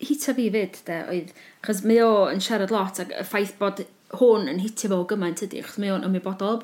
hita 0.00 0.32
fi 0.40 0.48
fyd, 0.56 0.80
de, 0.88 1.00
oedd, 1.12 1.36
Chos 1.60 1.84
mae 1.84 2.00
o 2.08 2.12
yn 2.32 2.40
siarad 2.40 2.72
lot, 2.72 3.04
ac 3.04 3.12
y 3.12 3.28
ffaith 3.28 3.58
bod 3.60 3.84
hwn 4.16 4.48
yn 4.48 4.64
hitio 4.64 4.94
fo 4.94 5.04
gymaint 5.12 5.44
ydy, 5.44 5.60
chos 5.60 5.76
mae 5.76 5.92
o'n 5.92 6.08
ymwybodol 6.08 6.62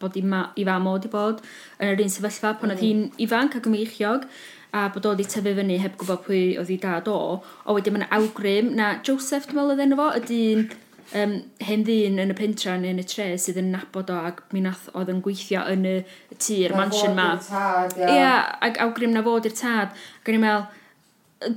bod 0.00 0.16
i, 0.16 0.24
ma, 0.24 0.46
i 0.56 0.66
fam 0.68 0.88
o 0.88 0.96
wedi 0.96 1.12
bod 1.12 1.42
yn 1.78 1.92
yr 1.92 2.04
un 2.04 2.12
sefyllfa 2.16 2.56
pan 2.60 2.74
oedd 2.74 2.84
hi'n 2.84 3.06
ifanc 3.26 3.58
ac 3.58 3.68
ymweichiog 3.70 4.28
a 4.76 4.86
bod 4.94 5.06
o 5.06 5.14
wedi 5.14 5.26
tyfu 5.30 5.56
fyny 5.58 5.80
heb 5.82 5.96
gwybod 6.00 6.22
pwy 6.26 6.44
oedd 6.60 6.70
hi 6.72 6.78
dad 6.82 7.10
o 7.10 7.18
o 7.40 7.76
wedyn 7.76 7.96
mae'n 7.96 8.12
awgrym 8.18 8.70
na 8.78 8.92
Joseph 9.06 9.50
dwi'n 9.50 9.60
meddwl 9.60 9.74
oedd 9.74 9.84
enw 9.86 10.00
fo 10.00 10.12
ydy'n 10.20 10.70
um, 11.18 11.34
hen 11.66 11.84
ddyn 11.86 12.20
yn 12.22 12.32
y 12.32 12.36
pentra 12.38 12.76
neu 12.78 12.94
yn 12.94 13.02
y 13.02 13.06
tre 13.08 13.26
sydd 13.40 13.58
yn 13.62 13.72
nabod 13.74 14.12
o 14.14 14.18
ac 14.30 14.42
mi 14.54 14.62
nath 14.64 14.88
oedd 14.94 15.10
yn 15.12 15.22
gweithio 15.24 15.64
yn 15.72 15.86
y 15.90 15.96
tir, 16.36 16.74
mansion 16.76 17.16
ma. 17.18 17.32
Ia, 17.40 18.06
yeah, 18.06 18.40
ac 18.66 18.80
awgrym 18.84 19.14
na 19.14 19.24
fod 19.26 19.48
i'r 19.48 19.56
tad. 19.58 19.96
Ac 20.20 20.30
o'n 20.30 20.38
i'n 20.38 20.44
meddwl, 20.44 20.66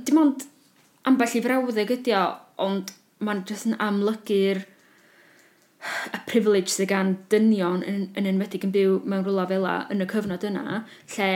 dim 0.06 0.20
ond 0.24 0.46
ambell 1.08 1.38
i 1.38 1.42
frawddeg 1.44 1.96
ydi 1.98 2.16
o, 2.18 2.24
ond 2.64 2.94
mae'n 3.24 3.44
jyst 3.48 3.70
yn 3.70 3.78
amlygu'r 3.82 4.64
y 5.84 6.20
privilege 6.28 6.72
sydd 6.72 6.88
gan 6.90 7.16
dynion 7.32 7.82
yn, 7.86 8.06
yn 8.18 8.28
enwedig 8.30 8.64
yn 8.66 8.72
byw 8.74 9.00
mewn 9.04 9.26
rwla 9.26 9.46
fel 9.50 9.66
yn 9.92 10.04
y 10.04 10.08
cyfnod 10.10 10.46
yna, 10.48 10.84
lle 11.16 11.28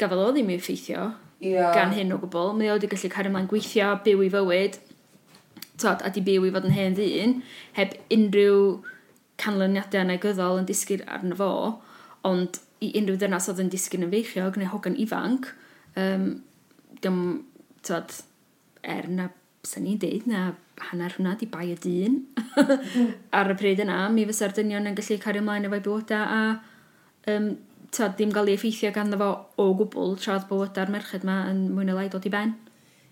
gafodd 0.00 0.24
o 0.24 0.32
ddim 0.34 0.50
i'w 0.54 0.62
ffeithio 0.62 1.12
yeah. 1.44 1.70
gan 1.74 1.94
hyn 1.94 2.12
o 2.14 2.18
gwbl. 2.22 2.54
Mae 2.58 2.72
o 2.72 2.78
wedi 2.78 2.90
gallu 2.90 3.10
cario 3.12 3.32
ymlaen 3.32 3.48
gweithio, 3.50 3.92
byw 4.06 4.24
i 4.26 4.32
fywyd, 4.32 4.80
tod, 5.80 6.02
a 6.02 6.10
di 6.14 6.24
byw 6.24 6.48
i 6.48 6.52
fod 6.54 6.68
yn 6.68 6.76
hen 6.76 6.98
ddyn, 6.98 7.38
heb 7.78 7.96
unrhyw 8.14 8.58
canlyniadau 9.42 10.06
negyddol 10.08 10.60
yn 10.62 10.68
disgyn 10.68 11.06
arno 11.10 11.38
fo, 11.38 11.52
ond 12.26 12.60
i 12.84 12.92
unrhyw 12.98 13.18
ddynas 13.20 13.48
oedd 13.50 13.62
yn 13.64 13.72
disgyn 13.72 14.06
yn 14.06 14.12
feichiog 14.14 14.58
neu 14.58 14.70
hogan 14.72 14.98
ifanc, 15.00 15.50
um, 16.00 16.28
dim, 17.02 17.18
tod, 17.86 18.14
er 18.82 19.08
na, 19.10 19.30
sy'n 19.66 19.86
ni'n 19.86 20.00
deud, 20.02 20.28
na 20.30 20.52
hanner 20.80 21.14
hwnna 21.16 21.36
di 21.38 21.46
bai 21.50 21.70
y 21.72 21.76
dyn. 21.80 22.18
Ar 23.38 23.52
y 23.52 23.56
pryd 23.58 23.82
yna, 23.84 24.08
mi 24.12 24.26
fysa'r 24.28 24.54
dynion 24.56 24.88
yn 24.90 24.98
gallu 24.98 25.18
cario 25.22 25.42
ymlaen 25.42 25.68
efo'i 25.68 25.84
bywyda 25.84 26.20
a 26.24 26.40
um, 27.32 27.48
ta, 27.94 28.08
ddim 28.10 28.32
gael 28.34 28.50
ei 28.50 28.58
effeithio 28.58 28.92
ganddo 28.94 29.18
fo 29.20 29.30
o 29.62 29.70
gwbl 29.78 30.16
traedd 30.20 30.48
bywyda'r 30.50 30.92
merched 30.94 31.26
yma 31.26 31.40
yn 31.52 31.66
mwy 31.74 31.88
neu 31.88 31.98
lai 31.98 32.08
dod 32.12 32.26
i 32.26 32.32
ben. 32.34 32.54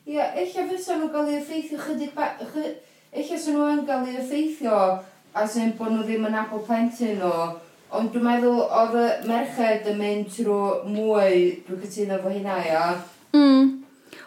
Ie, 0.07 0.17
yeah, 0.17 0.35
eich 0.39 0.57
fysa 0.57 0.99
nhw 0.99 1.11
gael 1.15 1.31
ei 1.31 1.41
effeithio 1.41 1.81
chydig 1.83 2.15
ba... 2.17 2.33
Eich 3.13 3.29
fysa 3.29 3.55
nhw 3.55 3.69
yn 3.75 3.85
gael 3.89 4.09
ei 4.11 4.19
effeithio 4.23 4.79
a 5.33 5.45
sy'n 5.49 5.77
bod 5.79 5.95
nhw 5.95 6.07
ddim 6.07 6.27
yn 6.31 6.41
apel 6.45 6.65
plentyn 6.67 7.23
o... 7.29 7.35
Ond 7.93 8.09
dwi'n 8.09 8.25
meddwl 8.25 8.63
oedd 8.73 8.95
y 8.97 9.07
merched 9.29 9.89
yn 9.91 9.99
mynd 10.01 10.31
trwy 10.33 10.93
mwy, 10.95 11.41
dwi'n 11.67 11.81
cytuno 11.83 12.17
fo 12.23 12.31
hynna, 12.33 12.55
ia? 12.65 12.87
Mm. 13.37 13.82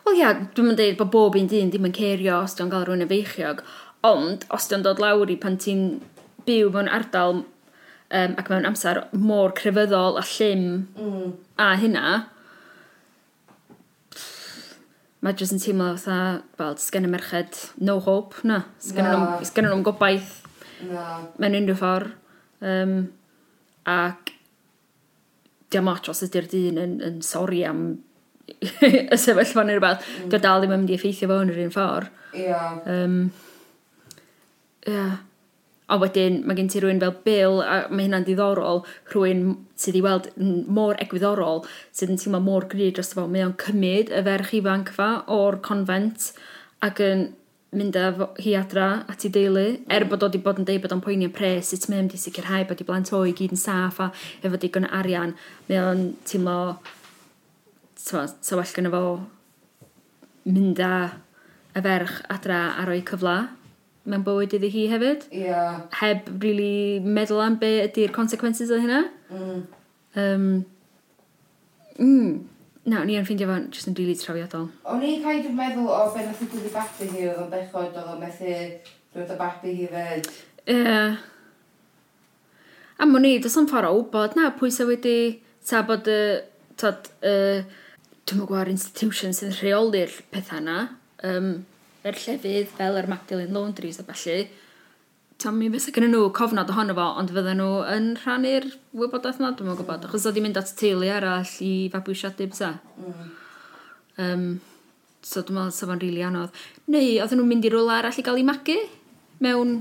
Wel 0.06 0.20
ia, 0.20 0.36
dwi'n 0.54 0.70
mynd 0.70 0.78
dweud 0.78 1.00
bod 1.00 1.10
bob 1.14 1.36
un 1.40 1.48
dyn 1.50 1.72
ddim 1.74 1.88
yn 1.90 1.96
cerio 1.98 2.38
os 2.44 2.54
dwi'n 2.58 2.70
gael 2.70 2.86
rhywun 2.86 3.06
y 3.06 3.10
feichiog, 3.10 3.64
ond 4.06 4.46
os 4.54 4.70
dwi'n 4.70 4.86
dod 4.86 5.02
lawr 5.02 5.32
i 5.34 5.38
pan 5.42 5.58
ti'n 5.58 5.88
byw 6.46 6.70
mewn 6.76 6.92
ardal 6.94 7.40
um, 7.42 8.36
ac 8.38 8.52
mewn 8.52 8.70
amser 8.70 9.02
mor 9.18 9.56
crefyddol 9.58 10.22
a 10.22 10.24
llym 10.36 10.68
mm. 10.94 11.34
a 11.58 11.72
hynna, 11.82 12.06
mae 15.26 15.34
jyst 15.42 15.58
yn 15.58 15.64
teimlo 15.64 15.90
fatha, 15.98 16.46
fel, 16.60 16.78
sgen 16.78 17.10
y 17.10 17.10
merched 17.10 17.64
no 17.82 17.98
hope, 17.98 18.46
na. 18.46 18.62
Sgen 18.78 19.66
nhw'n 19.66 19.86
gobaith 19.88 20.44
no. 20.86 21.02
mewn 21.42 21.58
unrhyw 21.64 21.82
ffordd. 21.82 22.14
Um, 22.66 22.98
ac 23.90 24.36
diolch 25.74 25.88
lot 25.90 26.14
os 26.14 26.22
ydy'r 26.26 26.46
dyn 26.50 26.78
yn, 26.82 27.00
yn 27.04 27.18
sori 27.26 27.66
am 27.66 27.88
y 28.46 29.20
sefyllfa 29.20 29.64
neu 29.66 29.78
rhywbeth, 29.78 30.04
mm. 30.06 30.34
dio 30.34 30.42
dal 30.42 30.64
ddim 30.64 30.76
yn 30.76 30.84
mynd 30.84 30.94
i 30.94 30.98
effeithio 30.98 31.30
fo 31.32 31.40
yn 31.44 31.54
yr 31.54 31.62
un 31.66 31.72
ffordd. 31.76 32.12
Ia. 32.36 32.50
Yeah. 32.50 32.76
Um, 32.92 33.16
yeah. 34.90 35.16
A 35.86 36.00
wedyn, 36.02 36.40
mae 36.50 36.58
gen 36.58 36.70
ti 36.74 36.82
rhywun 36.82 37.02
fel 37.02 37.14
Bill, 37.26 37.60
a 37.62 37.86
mae 37.92 38.08
hynna'n 38.08 38.26
diddorol, 38.26 38.82
rhywun 39.12 39.44
sydd 39.78 40.00
i 40.00 40.04
weld 40.06 40.32
mor 40.38 40.98
egwyddorol, 41.04 41.62
sydd 41.94 42.16
yn 42.16 42.22
teimlo 42.22 42.42
mor 42.42 42.66
gry 42.72 42.90
dros 42.94 43.14
fo. 43.14 43.28
Mae 43.30 43.46
o'n 43.46 43.58
cymryd 43.62 44.10
y 44.10 44.24
ferch 44.26 44.54
ifanc 44.58 44.90
fa 44.96 45.10
o'r 45.36 45.60
convent 45.66 46.32
ac 46.86 47.02
yn 47.06 47.28
mynd 47.76 47.98
â 48.00 48.10
hi 48.40 48.56
adra 48.58 48.88
at 49.12 49.26
ei 49.28 49.32
deulu, 49.36 49.66
er 49.92 50.06
mm. 50.06 50.10
bod 50.12 50.24
o 50.24 50.30
wedi 50.30 50.42
bod 50.42 50.62
yn 50.62 50.68
deud 50.68 50.82
bod 50.84 50.96
o'n 50.96 51.04
poeni 51.06 51.28
yn 51.28 51.34
pres, 51.36 51.70
sut 51.70 51.90
mae'n 51.92 52.06
mynd 52.06 52.18
i 52.18 52.22
sicrhau 52.22 52.66
bod 52.70 52.82
i 52.82 52.88
blant 52.88 53.12
o 53.14 53.22
i 53.28 53.34
gyd 53.36 53.54
yn 53.56 53.62
saff 53.62 54.00
a 54.02 54.12
efo 54.42 54.60
digon 54.62 54.88
arian, 54.90 55.36
mae 55.68 55.82
o'n 55.84 56.06
teimlo 56.26 56.58
sa 58.06 58.58
well 58.58 58.74
gyda 58.78 58.92
fo 58.94 59.04
mynd 60.46 60.82
â 60.86 60.96
y 61.76 61.84
ferch 61.86 62.18
adra 62.32 62.60
a 62.80 62.86
roi 62.88 63.02
cyfla 63.10 63.36
mewn 64.06 64.26
bywyd 64.26 64.54
iddi 64.58 64.70
hi 64.70 64.88
hefyd. 64.92 65.26
Yeah. 65.34 65.86
Heb 66.00 66.30
really 66.44 67.02
meddwl 67.02 67.42
am 67.42 67.58
be 67.62 67.72
ydy'r 67.88 68.14
consequences 68.14 68.70
o 68.70 68.78
hynna. 68.82 69.08
Mm. 69.34 69.64
Um, 70.16 70.50
mm, 71.98 72.36
Na, 72.86 73.00
ni 73.02 73.16
yn 73.18 73.24
ffeindio 73.26 73.48
fo'n 73.50 73.64
just 73.74 73.88
yn 73.90 73.96
rili 73.98 74.12
really 74.12 74.22
trawiadol. 74.22 74.68
O'n 74.94 75.02
i 75.02 75.16
kind 75.24 75.48
of 75.50 75.54
meddwl 75.58 75.88
o 75.90 76.02
be 76.14 76.22
nath 76.22 76.44
i 76.46 76.50
gwyddi 76.52 76.70
babi 76.70 77.08
hi 77.10 77.24
oedd 77.32 77.40
yn 77.42 77.48
bechod 77.50 77.96
oedd 77.98 78.12
o'n 78.12 78.20
methu 78.22 78.52
dod 79.16 79.32
o 79.34 79.38
babi 79.40 79.74
hi 79.80 79.88
fed. 79.90 80.30
Ie. 80.68 80.76
Yeah. 80.76 81.16
A 83.02 83.08
mwyn 83.10 83.26
i, 83.26 83.32
does 83.42 83.58
o'n 83.58 83.66
ffordd 83.72 83.90
o 83.90 83.96
wybod 83.98 84.38
na 84.38 84.52
pwy 84.60 84.70
sy'n 84.70 84.92
wedi... 84.92 85.16
Ta 85.66 85.82
bod 85.88 86.06
y... 86.06 86.20
Uh, 86.36 86.52
Tad, 86.76 87.08
uh, 87.24 87.64
dwi'n 88.26 88.40
mwyn 88.42 88.48
gwybod 88.50 88.70
institution 88.72 89.34
sy'n 89.38 89.52
rheoli'r 89.54 90.14
pethau 90.34 90.58
yna, 90.58 90.78
um, 91.30 91.50
yr 92.06 92.16
llefydd 92.18 92.72
fel 92.74 92.96
yr 92.98 93.08
Magdalen 93.10 93.52
Laundries 93.54 94.00
a 94.02 94.06
felly, 94.08 94.48
tam 95.38 95.60
mi 95.62 95.68
fysa 95.70 95.92
gen 95.94 96.08
nhw 96.10 96.32
cofnod 96.34 96.72
ohono 96.74 96.96
fo, 96.98 97.06
ond 97.22 97.34
fydden 97.36 97.60
nhw 97.62 97.84
yn 97.94 98.08
rhannu'r 98.24 98.66
wybodaeth 98.98 99.38
yna, 99.42 99.52
dwi'n 99.60 99.78
gwybod, 99.78 100.08
achos 100.08 100.26
oedd 100.26 100.40
i'n 100.40 100.46
mynd 100.48 100.58
at 100.58 100.72
teulu 100.80 101.12
arall 101.14 101.52
i 101.62 101.74
fabwysiadu 101.94 102.48
bysa. 102.50 102.72
Mm. 102.98 103.28
Um, 104.26 104.48
so 105.22 105.44
dwi'n 105.44 105.60
meddwl 105.60 105.76
sef 105.76 105.92
o'n 105.92 106.02
rili 106.02 106.16
really 106.16 106.26
anodd. 106.26 106.64
Neu, 106.90 107.12
oedden 107.20 107.42
nhw'n 107.42 107.52
mynd 107.52 107.68
i 107.68 107.72
rwle 107.74 108.00
arall 108.00 108.18
i 108.18 108.26
gael 108.26 108.42
ei 108.42 108.48
magu 108.48 108.80
mewn 109.46 109.76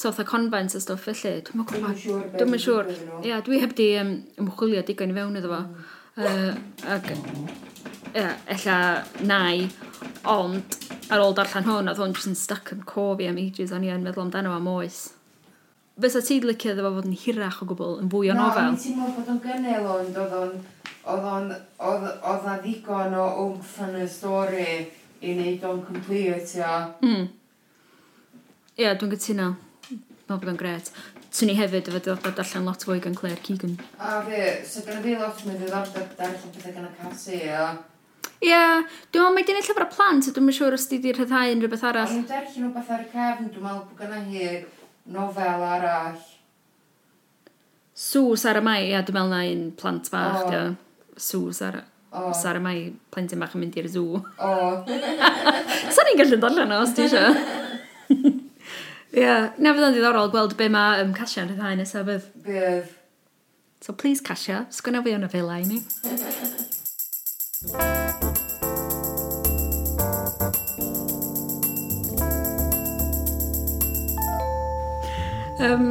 toth 0.00 0.22
a 0.22 0.26
convent 0.28 0.72
a 0.72 0.80
stwff 0.80 1.04
felly. 1.10 1.42
Dwi'n 1.50 1.60
meddwl, 1.60 2.24
dwi'n 2.38 2.64
siŵr. 2.64 2.90
Ie, 3.20 3.36
dwi 3.44 3.60
heb 3.60 3.76
di 3.76 3.90
um, 4.00 4.16
ymchwilio 4.40 4.86
digon 4.88 5.12
i 5.12 5.18
fewn 5.20 5.36
iddo 5.42 5.52
fo. 5.52 5.60
Mm. 5.68 5.93
Uh, 6.14 6.54
ac, 6.94 7.08
ia, 8.14 8.28
ella 8.46 8.78
nai, 9.26 9.64
ond 10.30 10.76
ar 11.10 11.22
ôl 11.24 11.34
darllen 11.34 11.66
hwn, 11.66 11.90
oedd 11.90 11.98
hwn 11.98 12.14
jyst 12.14 12.30
yn 12.30 12.36
stuck 12.38 12.70
yn 12.76 12.84
co 12.86 13.08
fi 13.18 13.26
am 13.26 13.40
ages, 13.42 13.72
o'n 13.74 13.82
i 13.82 13.90
yn 13.90 14.04
meddwl 14.06 14.28
amdano 14.28 14.52
am 14.54 14.68
oes. 14.70 15.08
Fysa 16.00 16.22
ti'n 16.26 16.46
licio 16.46 16.70
iddo 16.70 16.84
fo 16.86 16.92
fod 16.96 17.08
yn 17.10 17.18
hirach 17.18 17.60
o 17.62 17.68
gwbl, 17.70 17.98
yn 18.02 18.12
fwy 18.12 18.30
o 18.30 18.36
no, 18.38 18.46
nofel? 18.46 18.70
No, 18.70 18.80
ti'n 18.84 19.00
meddwl 19.00 19.16
bod 19.18 19.32
o'n 19.34 19.42
gynnel 19.42 19.90
ond 19.96 20.20
oedd 20.22 20.36
o'n... 20.38 20.54
Oedd 21.04 21.26
o'n... 21.32 21.50
Oedd 21.90 22.46
o'n 22.52 22.62
ddigon 22.62 23.18
o 23.18 23.26
wmff 23.42 23.74
yn 23.88 23.98
y 23.98 24.06
stori 24.10 24.68
i 25.24 25.34
wneud 25.34 25.66
o'n 25.68 25.82
complete, 25.86 26.60
ia. 26.60 26.72
Mm. 27.02 27.26
Ia, 28.74 28.84
yeah, 28.84 28.96
dwi'n 28.98 29.12
gytuno. 29.16 29.50
Mae 29.90 30.38
bod 30.38 30.54
o'n 30.54 30.62
gret 30.62 30.94
swn 31.34 31.50
i 31.50 31.56
hefyd 31.58 31.88
efo 31.90 31.98
diddordeb 31.98 32.38
allan 32.44 32.68
lot 32.68 32.84
fwy 32.86 33.00
gan 33.02 33.16
Claire 33.18 33.42
Keegan. 33.42 33.74
A 33.98 34.20
fe, 34.26 34.42
so 34.68 34.84
gyda 34.86 35.00
fi 35.02 35.16
lot 35.18 35.40
mwy 35.46 35.56
ddiddordeb 35.58 36.12
darllen 36.18 36.52
pethau 36.54 36.76
gan 36.76 36.86
y 36.86 36.92
casu, 37.00 37.40
o? 37.58 37.64
Ie, 38.44 38.50
yeah, 38.50 38.84
dwi'n 39.10 39.24
meddwl 39.24 39.34
mae 39.34 39.46
gen 39.48 39.58
i 39.58 39.64
o 39.72 39.86
plant, 39.96 40.28
dwi'n 40.28 40.46
meddwl 40.46 40.58
siŵr 40.60 40.76
os 40.76 40.86
di 40.90 41.00
di 41.02 41.14
rhyddhau 41.16 41.54
yn 41.54 41.64
rhywbeth 41.64 41.86
arall. 41.90 42.14
Ond 42.20 42.30
darllen 42.30 42.68
rhywbeth 42.68 42.92
ar 42.94 43.02
y 43.02 43.08
cefn, 43.10 43.48
dwi'n 43.50 43.66
meddwl 43.66 43.82
bod 43.88 44.04
gyda 44.04 44.20
hi 44.28 44.52
nofel 45.16 45.66
arall. 45.70 46.22
Sws 48.04 48.46
ar 48.50 48.60
y 48.60 48.64
mai, 48.68 48.78
ia, 48.92 49.02
dwi'n 49.02 49.18
meddwl 49.18 49.34
na 49.34 49.42
un 49.50 49.66
plant 49.80 50.12
bach, 50.14 50.46
oh. 50.46 50.70
Sws 51.18 51.62
ar 51.66 51.80
y... 51.80 51.84
Oh. 52.14 52.30
Sara 52.30 52.60
mai, 52.62 52.92
plentyn 53.10 53.40
bach 53.42 53.56
yn 53.58 53.64
mynd 53.64 53.74
i'r 53.80 53.90
zoo. 53.90 54.22
O. 54.22 54.22
Oh. 54.46 55.90
Sa'n 55.90 56.06
ni'n 56.06 56.20
gallu 56.20 56.38
darllen 56.38 56.70
o, 56.76 56.78
os 56.84 56.94
ti 56.94 57.08
eisiau? 57.08 57.34
yeah. 59.14 59.50
na 59.58 59.74
fydd 59.74 59.88
yn 59.88 59.96
ddiddorol 59.96 60.30
gweld 60.34 60.56
be 60.58 60.68
mae 60.72 61.02
um, 61.04 61.14
Casia 61.16 61.44
yn 61.44 61.52
rhyddhau 61.52 61.78
nesaf 61.78 62.06
bydd. 62.08 62.30
Bydd. 62.46 62.92
So 63.84 63.92
please 63.92 64.24
Casia, 64.24 64.64
sgwna 64.72 65.02
fi 65.04 65.14
o'n 65.14 65.26
y 65.26 65.30
fel 65.32 65.50
i 65.52 65.62
ni. 65.68 65.82
um, 75.64 75.86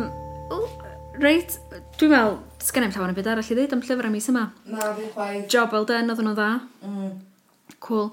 reit, 1.21 1.57
dwi'n 1.97 2.12
meddwl, 2.12 2.38
sgan 2.63 2.88
i'm 2.88 2.93
llawer 2.93 3.12
yn 3.12 3.17
byd 3.17 3.29
arall 3.31 3.49
i 3.49 3.55
ddweud 3.55 3.75
am 3.75 3.83
llyfr 3.83 4.07
am 4.09 4.15
mis 4.15 4.29
yma. 4.31 4.45
Na, 4.69 4.93
fi 4.97 5.09
chwaith. 5.15 5.49
Job 5.51 5.73
well 5.75 5.88
done, 5.89 6.09
oedd 6.12 6.23
nhw 6.25 6.36
dda. 6.38 6.51
Mm. 6.88 7.12
Cool. 7.83 8.12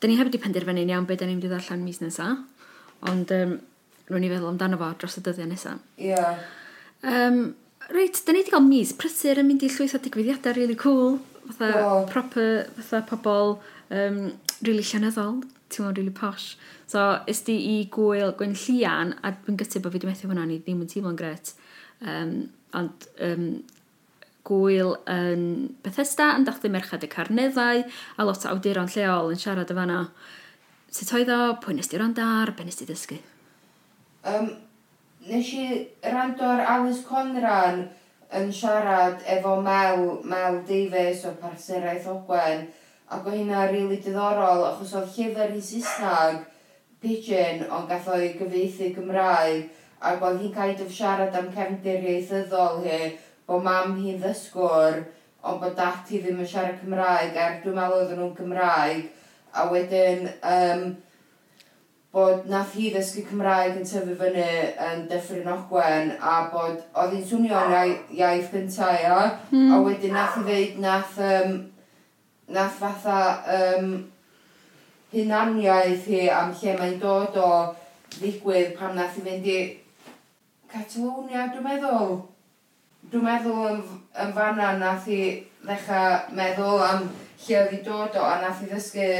Da 0.00 0.08
ni 0.08 0.18
heb 0.18 0.28
wedi 0.30 0.40
penderfynu'n 0.42 0.92
iawn 0.92 1.08
beth 1.08 1.22
da 1.22 1.28
ni'n 1.28 1.38
mynd 1.38 1.48
i 1.48 1.52
ddarllen 1.52 1.84
mis 1.84 2.02
nesaf. 2.02 2.44
Ond 3.10 3.32
um, 3.36 3.58
rwy'n 4.10 4.24
ni 4.24 4.32
feddwl 4.32 4.52
amdano 4.52 4.78
fo 4.80 4.90
dros 5.00 5.18
y 5.20 5.24
dyddiau 5.26 5.50
nesaf. 5.50 5.80
Ie. 5.98 6.12
Yeah. 6.12 6.42
Um, 7.06 7.54
Reit, 7.86 8.18
da 8.26 8.32
ni 8.34 8.40
wedi 8.40 8.50
cael 8.50 8.64
mis 8.66 8.90
prysur 8.98 9.38
yn 9.38 9.46
mynd 9.46 9.62
i 9.62 9.68
llwyth 9.70 9.94
o 9.94 10.00
digwyddiadau 10.02 10.56
really 10.56 10.74
cool, 10.78 11.20
fatha 11.46 11.68
wow. 11.76 12.00
proper, 12.10 12.64
fatha 12.80 13.04
pobl 13.06 13.60
um, 13.94 14.18
really 14.66 14.82
llenyddol, 14.82 15.44
ti'n 15.70 15.84
meddwl 15.84 16.00
really 16.00 16.14
posh. 16.14 16.56
So, 16.90 17.04
ys 17.30 17.44
di 17.46 17.54
i 17.70 17.76
gwyl 17.94 18.34
gwyn 18.38 18.56
llian, 18.58 19.14
a 19.22 19.30
dwi'n 19.36 19.60
gytu 19.60 19.82
bod 19.84 19.94
fi 19.94 20.00
wedi 20.00 20.10
methu 20.10 20.30
hwnna, 20.30 20.48
ni 20.50 20.58
ddim 20.58 20.82
yn 20.82 20.90
teimlo'n 20.90 21.18
gret. 21.20 21.54
Um, 22.02 22.34
ond 22.74 23.06
um, 23.22 23.46
gwyl 24.46 24.96
yn 25.10 25.46
Bethesda 25.86 26.32
yn 26.34 26.48
dathlu 26.48 26.72
merched 26.74 27.06
y 27.06 27.12
carneddau, 27.12 27.86
a 28.18 28.26
lot 28.26 28.46
o 28.46 28.50
awduron 28.50 28.90
lleol 28.90 29.30
yn 29.34 29.42
siarad 29.42 29.70
y 29.70 29.78
fanna. 29.78 30.02
Sut 30.90 31.14
oedd 31.14 31.30
o, 31.30 31.40
pwy 31.62 31.78
nes 31.78 31.90
di 31.92 32.02
rondar, 32.02 32.54
be 32.58 32.66
nes 32.66 32.82
di 32.82 32.90
ddysgu? 32.90 33.22
Um, 34.26 34.48
nes 35.28 35.52
i 35.54 35.88
rando 36.02 36.42
ar 36.42 36.64
Alice 36.66 37.04
Conran 37.06 37.84
yn 38.34 38.48
siarad 38.52 39.20
efo 39.36 39.52
Mel, 39.62 40.00
Mel 40.24 40.58
Davies 40.66 41.22
o 41.28 41.30
Parseraeth 41.38 42.08
Ogwen 42.10 42.64
ac 43.06 43.26
o 43.26 43.34
hynna 43.36 43.68
rili 43.68 43.84
really 43.84 44.00
diddorol 44.02 44.64
achos 44.72 44.96
oedd 44.98 45.14
llyfr 45.14 45.54
i 45.54 45.62
Saesnag 45.68 46.40
Pigeon 46.98 47.62
ond 47.70 47.86
gath 47.92 48.10
o'i 48.16 48.32
gyfeithi 48.40 48.90
Gymraeg 48.96 49.68
ac 50.10 50.26
oedd 50.26 50.42
hi'n 50.42 50.54
kind 50.58 50.82
of 50.82 50.90
siarad 50.98 51.38
am 51.38 51.52
cefndir 51.54 52.02
ieithyddol 52.02 52.82
hi 52.88 53.00
bod 53.46 53.62
mam 53.68 53.94
hi'n 54.00 54.18
ddysgwr 54.24 55.04
ond 55.46 55.62
bod 55.62 55.78
dat 55.78 56.10
hi 56.10 56.24
ddim 56.24 56.42
yn 56.42 56.50
siarad 56.56 56.82
Cymraeg 56.82 57.38
er 57.46 57.60
dwi'n 57.62 57.78
meddwl 57.78 58.00
oedden 58.02 58.24
nhw'n 58.24 58.38
Gymraeg 58.42 59.06
a 59.54 59.70
wedyn 59.70 60.26
um, 60.42 60.88
bod 62.16 62.46
nath 62.48 62.72
hi 62.72 62.90
ddysgu 62.94 63.26
Cymraeg 63.28 63.74
yn 63.76 63.84
tyfu 63.84 64.14
fyny 64.16 64.44
yn 64.86 65.02
Dyffryn 65.10 65.48
Ogwen 65.52 66.14
a 66.16 66.36
bod 66.48 66.78
oedd 66.96 67.12
hi'n 67.12 67.26
swnio'n 67.28 67.74
iaith 68.16 68.54
gyntaf 68.54 69.02
ia, 69.02 69.18
mm. 69.50 69.74
a 69.74 69.80
wedyn 69.84 70.16
nath 70.16 70.38
hi 70.38 70.44
ddeud 70.46 70.78
nath, 70.80 71.18
um, 71.20 71.58
nath 72.56 72.78
fatha 72.80 73.18
um, 73.58 73.92
hunaniaeth 75.12 76.08
hi 76.08 76.24
am 76.32 76.56
lle 76.56 76.78
mae'n 76.80 76.96
dod 77.04 77.36
o 77.36 77.52
ddigwydd 78.16 78.72
pam 78.80 78.96
nath 78.96 79.20
hi 79.20 79.28
fynd 79.28 79.52
i 79.52 79.60
Catalonia, 80.72 81.50
dwi'n 81.52 81.68
meddwl. 81.68 82.20
Dwi'n 83.12 83.28
meddwl 83.28 83.64
yn, 83.74 83.88
yn 84.24 84.38
fanna 84.40 84.72
nath 84.80 85.04
hi 85.12 85.20
ddechrau 85.66 86.32
meddwl 86.38 86.80
am 86.88 87.10
lle 87.44 87.60
oedd 87.60 87.74
hi 87.76 87.84
dod 87.84 88.16
o 88.16 88.24
a 88.24 88.38
nath 88.40 88.64
hi 88.64 88.72
ddysgu 88.72 89.10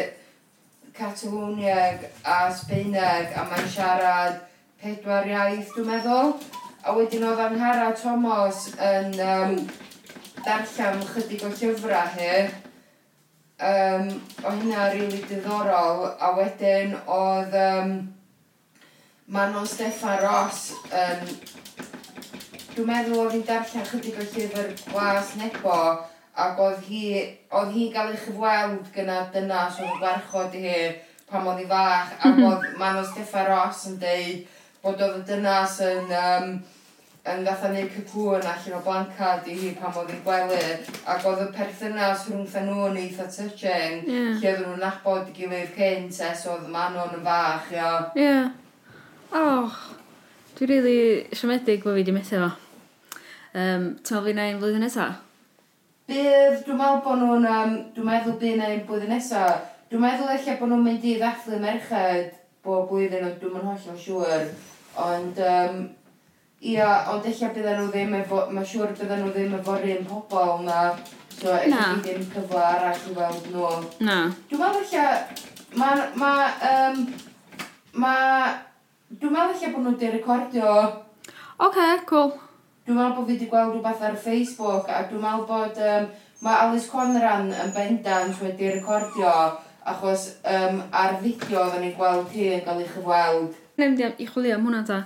Catalwniag 0.96 2.06
a 2.24 2.37
Sbeineg 2.56 3.35
a 3.37 3.42
mae'n 3.50 3.66
siarad 3.68 4.38
pedwar 4.80 5.26
iaith 5.28 5.74
dwi'n 5.74 5.90
meddwl. 5.90 6.32
A 6.87 6.94
wedyn 6.96 7.26
oedd 7.28 7.42
Anhara 7.44 7.90
Thomas 7.98 8.70
yn 8.80 9.12
um, 9.20 9.56
darllen 10.46 11.04
chydig 11.11 11.44
o 11.44 11.50
llyfrau 11.52 12.14
hi. 12.16 12.46
Um, 13.56 14.09
o 14.44 14.52
hynna 14.52 14.88
rili 14.92 15.06
really 15.06 15.22
diddorol 15.28 16.02
a 16.20 16.32
wedyn 16.37 16.96
oedd 17.09 17.54
um, 17.61 17.94
Manon 19.32 19.68
Steffan 19.68 20.20
Ross 20.24 20.74
yn 20.92 21.24
um, 21.24 21.38
dwi'n 22.72 22.90
meddwl 22.90 23.22
oedd 23.22 23.37
hi'n 23.37 23.48
darllen 23.48 23.88
chydig 23.92 24.20
o 24.20 24.28
llyfr 24.32 24.72
gwas 24.90 25.37
nebo 25.40 25.76
ac 26.37 26.59
oedd 26.61 26.85
hi, 26.85 27.03
oedd 27.57 27.72
hi'n 27.72 27.92
gael 27.94 28.12
ei 28.12 28.20
chyfweld 28.20 28.88
gyda 28.94 29.20
dynas 29.33 29.81
oedd 29.81 30.01
gwarchod 30.03 30.57
i 30.59 30.64
hi 30.66 30.79
pam 31.31 31.49
oedd 31.51 31.62
hi 31.62 31.68
fach, 31.70 32.12
ac 32.20 32.33
mhm. 32.35 32.46
oedd 32.51 32.66
Manon 32.81 33.07
Steffa 33.09 33.46
Ross 33.49 33.87
yn 33.90 33.96
deud 34.03 34.42
bod 34.83 35.01
oedd 35.03 35.22
y 35.22 35.25
dynas 35.31 35.79
yn, 35.83 36.12
um, 36.18 36.53
yn 37.33 37.49
fatha 37.49 37.72
neud 37.72 37.88
cyclwn 37.94 38.44
allan 38.53 38.77
o 38.77 38.83
blancad 38.85 39.49
i 39.51 39.57
hi 39.62 39.72
pam 39.81 39.96
oedd 40.03 40.12
hi'n 40.12 40.22
gwely, 40.29 40.61
ac 41.14 41.27
oedd 41.27 41.42
y 41.46 41.49
perthynas 41.57 42.29
rhwngth 42.29 42.61
nhw 42.68 42.87
yn 42.90 43.01
eitha 43.07 43.27
touching, 43.33 44.05
yeah. 44.05 44.31
lle 44.37 44.53
oedd 44.53 44.62
nhw'n 44.66 44.85
nabod 44.85 45.33
i 45.33 45.37
gilydd 45.40 45.75
cynt 45.79 46.22
es 46.29 46.46
oedd 46.53 46.70
Manon 46.70 47.16
yn 47.18 47.27
fach, 47.27 47.72
ia. 47.75 47.92
Ie. 48.14 48.29
Yeah. 48.29 48.55
Och, 49.35 49.83
dwi'n 50.61 50.70
rili 50.70 50.83
really 50.85 51.37
siomedig 51.40 51.83
bod 51.83 51.96
fi 51.96 52.05
wedi 52.05 52.14
methu 52.14 52.44
fo. 52.44 52.53
Um, 53.57 53.94
Ti'n 54.05 54.20
meddwl 54.20 54.29
fi 54.29 54.37
wneud 54.37 54.61
flwyddyn 54.61 54.85
nesaf? 54.85 55.22
Bydd, 56.07 56.61
dwi'n 56.62 56.77
meddwl 56.79 57.01
bod 57.03 57.19
nhw'n, 57.19 57.47
um, 57.51 57.73
dwi'n 57.97 58.07
meddwl 58.07 58.37
bydd 58.38 58.61
na 58.61 58.66
un 58.71 58.83
blwyddyn 58.87 59.11
nesaf, 59.11 59.64
dwi'n 59.90 60.05
meddwl 60.05 60.29
eich 60.37 60.47
bod 60.61 60.71
nhw'n 60.71 60.85
mynd 60.85 61.07
i 61.11 61.14
ddathlu 61.19 61.59
merched 61.64 62.37
bob 62.62 62.85
blwyddyn, 62.92 63.25
ond 63.27 63.40
dwi'n 63.40 63.57
holl 63.57 63.73
hollol 63.73 63.99
siŵr, 64.05 64.45
ond, 65.03 65.40
um, 65.49 65.81
ia, 66.62 66.92
ond 67.11 67.27
eich 67.27 67.42
bydden 67.42 67.81
nhw 67.81 67.88
ddim 67.90 68.14
efo, 68.21 68.45
mae 68.55 68.71
siŵr 68.71 68.95
bydden 69.01 69.25
nhw 69.25 69.33
ddim 69.35 69.59
efo'r 69.59 69.88
un 69.97 70.07
pobol 70.12 70.62
na, 70.69 70.87
so 71.35 71.59
eich 71.59 71.75
ddim 71.75 72.23
cyfle 72.37 72.62
arall 72.69 73.11
i 73.11 73.19
weld 73.19 73.51
nhw. 73.57 73.75
Na. 74.07 74.23
Dwi'n 74.47 74.62
meddwl 74.62 74.87
eich, 74.87 75.45
mae, 75.83 76.09
ma, 76.23 76.33
um, 76.71 77.05
ma, 77.99 78.16
dwi'n 79.11 79.35
meddwl 79.40 79.59
eich 79.59 79.75
bod 79.75 79.83
nhw 79.83 79.97
wedi 79.97 80.14
recordio. 80.14 80.81
Oce, 81.27 81.66
okay, 81.73 82.03
cool. 82.07 82.37
Dwi'n 82.87 82.94
meddwl 83.01 83.16
bod 83.16 83.27
fi 83.27 83.35
wedi 83.35 83.46
gweld 83.51 83.72
rhywbeth 83.75 84.03
ar 84.07 84.16
Facebook 84.22 84.90
a 84.94 85.01
dwi'n 85.09 85.22
meddwl 85.25 85.46
bod 85.49 85.79
um, 85.83 86.05
mae 86.46 86.59
Alice 86.62 86.87
Conran 86.87 87.49
yn 87.51 87.72
bendant 87.75 88.37
wedi 88.44 88.68
recordio 88.77 89.33
achos 89.90 90.29
um, 90.46 90.79
ar 90.94 91.16
fideo 91.18 91.64
oedden 91.64 91.83
ni'n 91.83 91.96
gweld 91.96 92.29
hi 92.31 92.44
yn 92.55 92.62
cael 92.62 92.85
ei 92.85 92.87
chyfweld. 92.92 93.57
Neu 93.81 93.90
mynd 93.90 94.22
i 94.22 94.29
chwilio 94.29 94.55
am 94.55 94.68
hwnna 94.68 94.85
ta. 94.87 95.01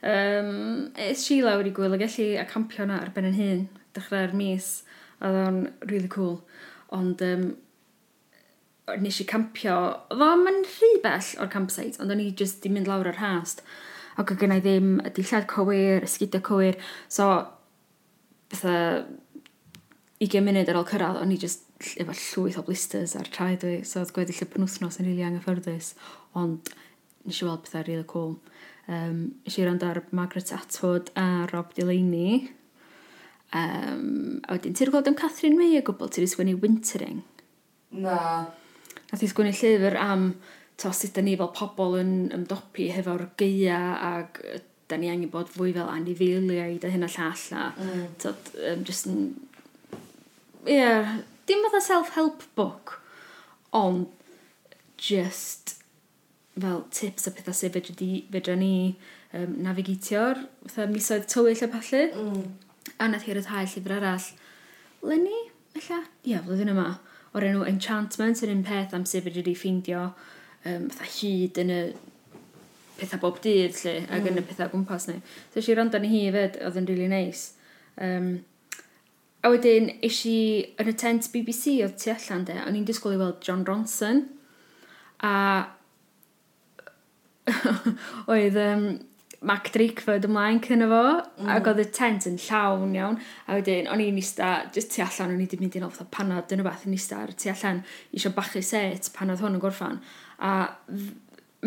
Um, 0.00 0.88
es 0.96 1.26
si 1.26 1.42
lawr 1.44 1.68
i 1.68 1.74
gwyl 1.76 1.98
a 1.98 2.00
gallu 2.00 2.30
a 2.40 2.46
campio 2.48 2.86
yna 2.86 3.02
ar 3.02 3.12
ben 3.12 3.28
yn 3.28 3.36
hun, 3.36 3.62
dechrau'r 3.98 4.32
mis, 4.36 4.70
a 5.20 5.28
oedd 5.28 5.40
o'n 5.42 5.60
really 5.90 6.08
cool. 6.16 6.38
Ond 6.96 7.20
um, 7.26 7.50
nes 9.02 9.20
i 9.20 9.28
campio, 9.28 9.76
oedd 10.14 10.24
o'n 10.24 10.64
rhy 10.70 10.94
bell 11.04 11.34
o'r 11.44 11.52
campsite, 11.52 12.00
ond 12.00 12.16
o'n 12.16 12.24
i 12.24 12.30
just 12.32 12.64
di 12.64 12.72
mynd 12.72 12.88
lawr 12.88 13.12
ar 13.12 13.20
hast 13.20 13.60
ac 14.16 14.32
oedd 14.32 14.40
gennau 14.40 14.62
ddim 14.64 14.96
y 15.04 15.12
dillad 15.16 15.46
cywir, 15.50 16.02
y 16.02 16.08
ysgidio 16.08 16.40
cywir. 16.46 16.80
So, 17.12 17.28
fatha 18.52 19.04
20 20.22 20.44
munud 20.46 20.70
ar 20.72 20.80
ôl 20.80 20.88
cyrraedd, 20.88 21.20
o'n 21.20 21.34
i 21.34 21.38
just 21.40 21.66
efo 22.00 22.14
llwyth 22.16 22.60
o 22.60 22.64
blisters 22.64 23.16
ar 23.18 23.28
traed 23.32 23.64
fi. 23.64 23.78
So, 23.84 24.00
oedd 24.00 24.14
gweddill 24.16 24.44
y 24.46 24.50
penwthnos 24.52 25.00
yn 25.02 25.10
rili 25.10 25.26
anghyffyrddus, 25.26 25.92
ond 26.40 26.72
nes 27.26 27.40
i 27.42 27.48
weld 27.48 27.64
pethau 27.66 27.84
really 27.84 28.06
cool. 28.08 28.36
Um, 28.86 29.34
nes 29.44 29.58
i 29.58 29.66
rand 29.66 29.84
ar 29.84 30.04
Margaret 30.14 30.52
Atwood 30.54 31.10
a 31.18 31.46
Rob 31.52 31.74
Delaney. 31.76 32.52
Um, 33.52 34.40
a 34.46 34.56
wedyn, 34.56 34.76
ti'n 34.76 34.92
gweld 34.92 35.10
am 35.10 35.18
Catherine 35.18 35.58
May 35.58 35.76
o 35.78 35.82
gwbl, 35.86 36.10
ti'n 36.12 36.30
sgwennu 36.30 36.56
Wintering? 36.62 37.20
Na. 37.94 38.46
Nath 39.10 39.22
i 39.22 39.28
sgwennu 39.30 39.52
llyfr 39.54 39.98
am 40.00 40.30
to, 40.76 40.92
sut 40.92 41.14
da 41.16 41.24
ni 41.24 41.36
fel 41.40 41.52
pobl 41.56 41.96
yn 42.00 42.12
ymdopi 42.36 42.90
hefo'r 42.94 43.28
geia 43.40 43.80
ac 44.10 44.42
da 44.88 44.98
ni 45.00 45.10
angen 45.10 45.32
bod 45.32 45.48
fwy 45.50 45.72
fel 45.74 45.88
anifeiliaid 45.90 46.84
a 46.86 46.92
hyn 46.92 47.06
a 47.06 47.10
llall 47.10 47.46
a 47.58 47.64
mm. 47.72 48.04
to, 48.22 48.34
um, 48.70 48.84
just 48.84 49.08
yn... 49.10 49.32
Ie, 50.66 50.76
yeah, 50.76 51.16
dim 51.46 51.64
fatha 51.64 51.80
self-help 51.82 52.44
book, 52.58 53.00
ond 53.72 54.06
just 54.98 55.76
fel 56.58 56.84
tips 56.90 57.26
a 57.28 57.32
pethau 57.34 57.54
sydd 57.54 57.76
fedra 57.76 58.56
ni 58.58 58.96
um, 59.32 59.58
navigitio'r 59.66 60.44
misoedd 60.92 61.26
tywyll 61.30 61.66
a 61.66 61.70
pallu. 61.72 62.04
Mm. 62.22 62.46
A 63.02 63.10
nath 63.10 63.26
hi'r 63.26 63.42
rhai 63.42 63.66
llyfr 63.66 63.98
arall. 63.98 64.30
Lenny, 65.06 65.42
illa? 65.76 66.00
Ia, 66.00 66.30
yeah, 66.30 66.46
flwyddyn 66.46 66.72
yma. 66.72 66.88
O'r 67.36 67.44
enw 67.50 67.66
Enchantment 67.68 68.40
yn 68.46 68.54
un 68.54 68.64
peth 68.64 68.94
am 68.96 69.04
sef 69.08 69.26
wedi 69.28 69.54
ffeindio 69.54 70.08
um, 70.66 70.90
fatha 70.92 71.08
hyd 71.16 71.62
yn 71.62 71.72
y 71.74 71.80
pethau 72.96 73.20
bob 73.22 73.40
dydd 73.44 73.76
lle, 73.82 73.94
mm. 74.02 74.12
ac 74.16 74.26
yn 74.26 74.34
y 74.34 74.42
mm. 74.42 74.50
pethau 74.50 74.72
gwmpas 74.72 75.08
ni. 75.10 75.16
So 75.52 75.60
eisiau 75.60 75.78
rando 75.80 76.00
ni 76.00 76.12
hi 76.12 76.26
fed, 76.34 76.60
oedd 76.64 76.78
yn 76.80 76.88
really 76.90 77.08
nice. 77.12 77.52
Um, 78.02 78.30
a 79.44 79.52
wedyn 79.52 79.90
eisiau 80.04 80.64
yn 80.82 80.92
y 80.92 80.96
tent 80.98 81.30
BBC 81.34 81.78
oedd 81.84 81.98
tu 82.02 82.12
allan 82.14 82.46
de, 82.48 82.56
o'n 82.64 82.78
i'n 82.78 82.86
disgwyl 82.88 83.16
i 83.16 83.20
weld 83.20 83.42
John 83.44 83.66
Ronson, 83.68 84.24
a 85.24 85.34
oedd 88.32 88.56
um, 88.58 88.88
Mac 89.46 89.68
Drakeford 89.74 90.24
ymlaen 90.26 90.58
cyn 90.64 90.82
efo, 90.86 91.02
mm. 91.38 91.50
ac 91.52 91.68
oedd 91.70 91.82
y 91.84 91.86
tent 91.94 92.26
yn 92.30 92.38
llawn 92.40 92.94
iawn, 92.96 93.18
a 93.46 93.58
wedyn 93.58 93.90
o'n 93.92 94.02
i'n 94.02 94.20
ista, 94.20 94.54
jyst 94.74 94.94
tu 94.94 95.04
allan, 95.04 95.34
o'n 95.34 95.42
i 95.42 95.44
wedi 95.44 95.60
mynd 95.60 95.76
i'n 95.78 95.86
ofta 95.86 96.08
panod, 96.10 96.48
dyna 96.50 96.64
beth 96.66 96.86
yn 96.88 96.96
ista 96.96 97.20
ar 97.22 97.34
tu 97.36 97.52
allan, 97.52 97.84
eisiau 98.16 98.34
bachu 98.36 98.64
set 98.64 99.12
pan 99.14 99.30
oedd 99.30 99.44
hwn 99.44 99.58
yn 99.58 99.62
gorffan, 99.62 100.00
a 100.38 100.54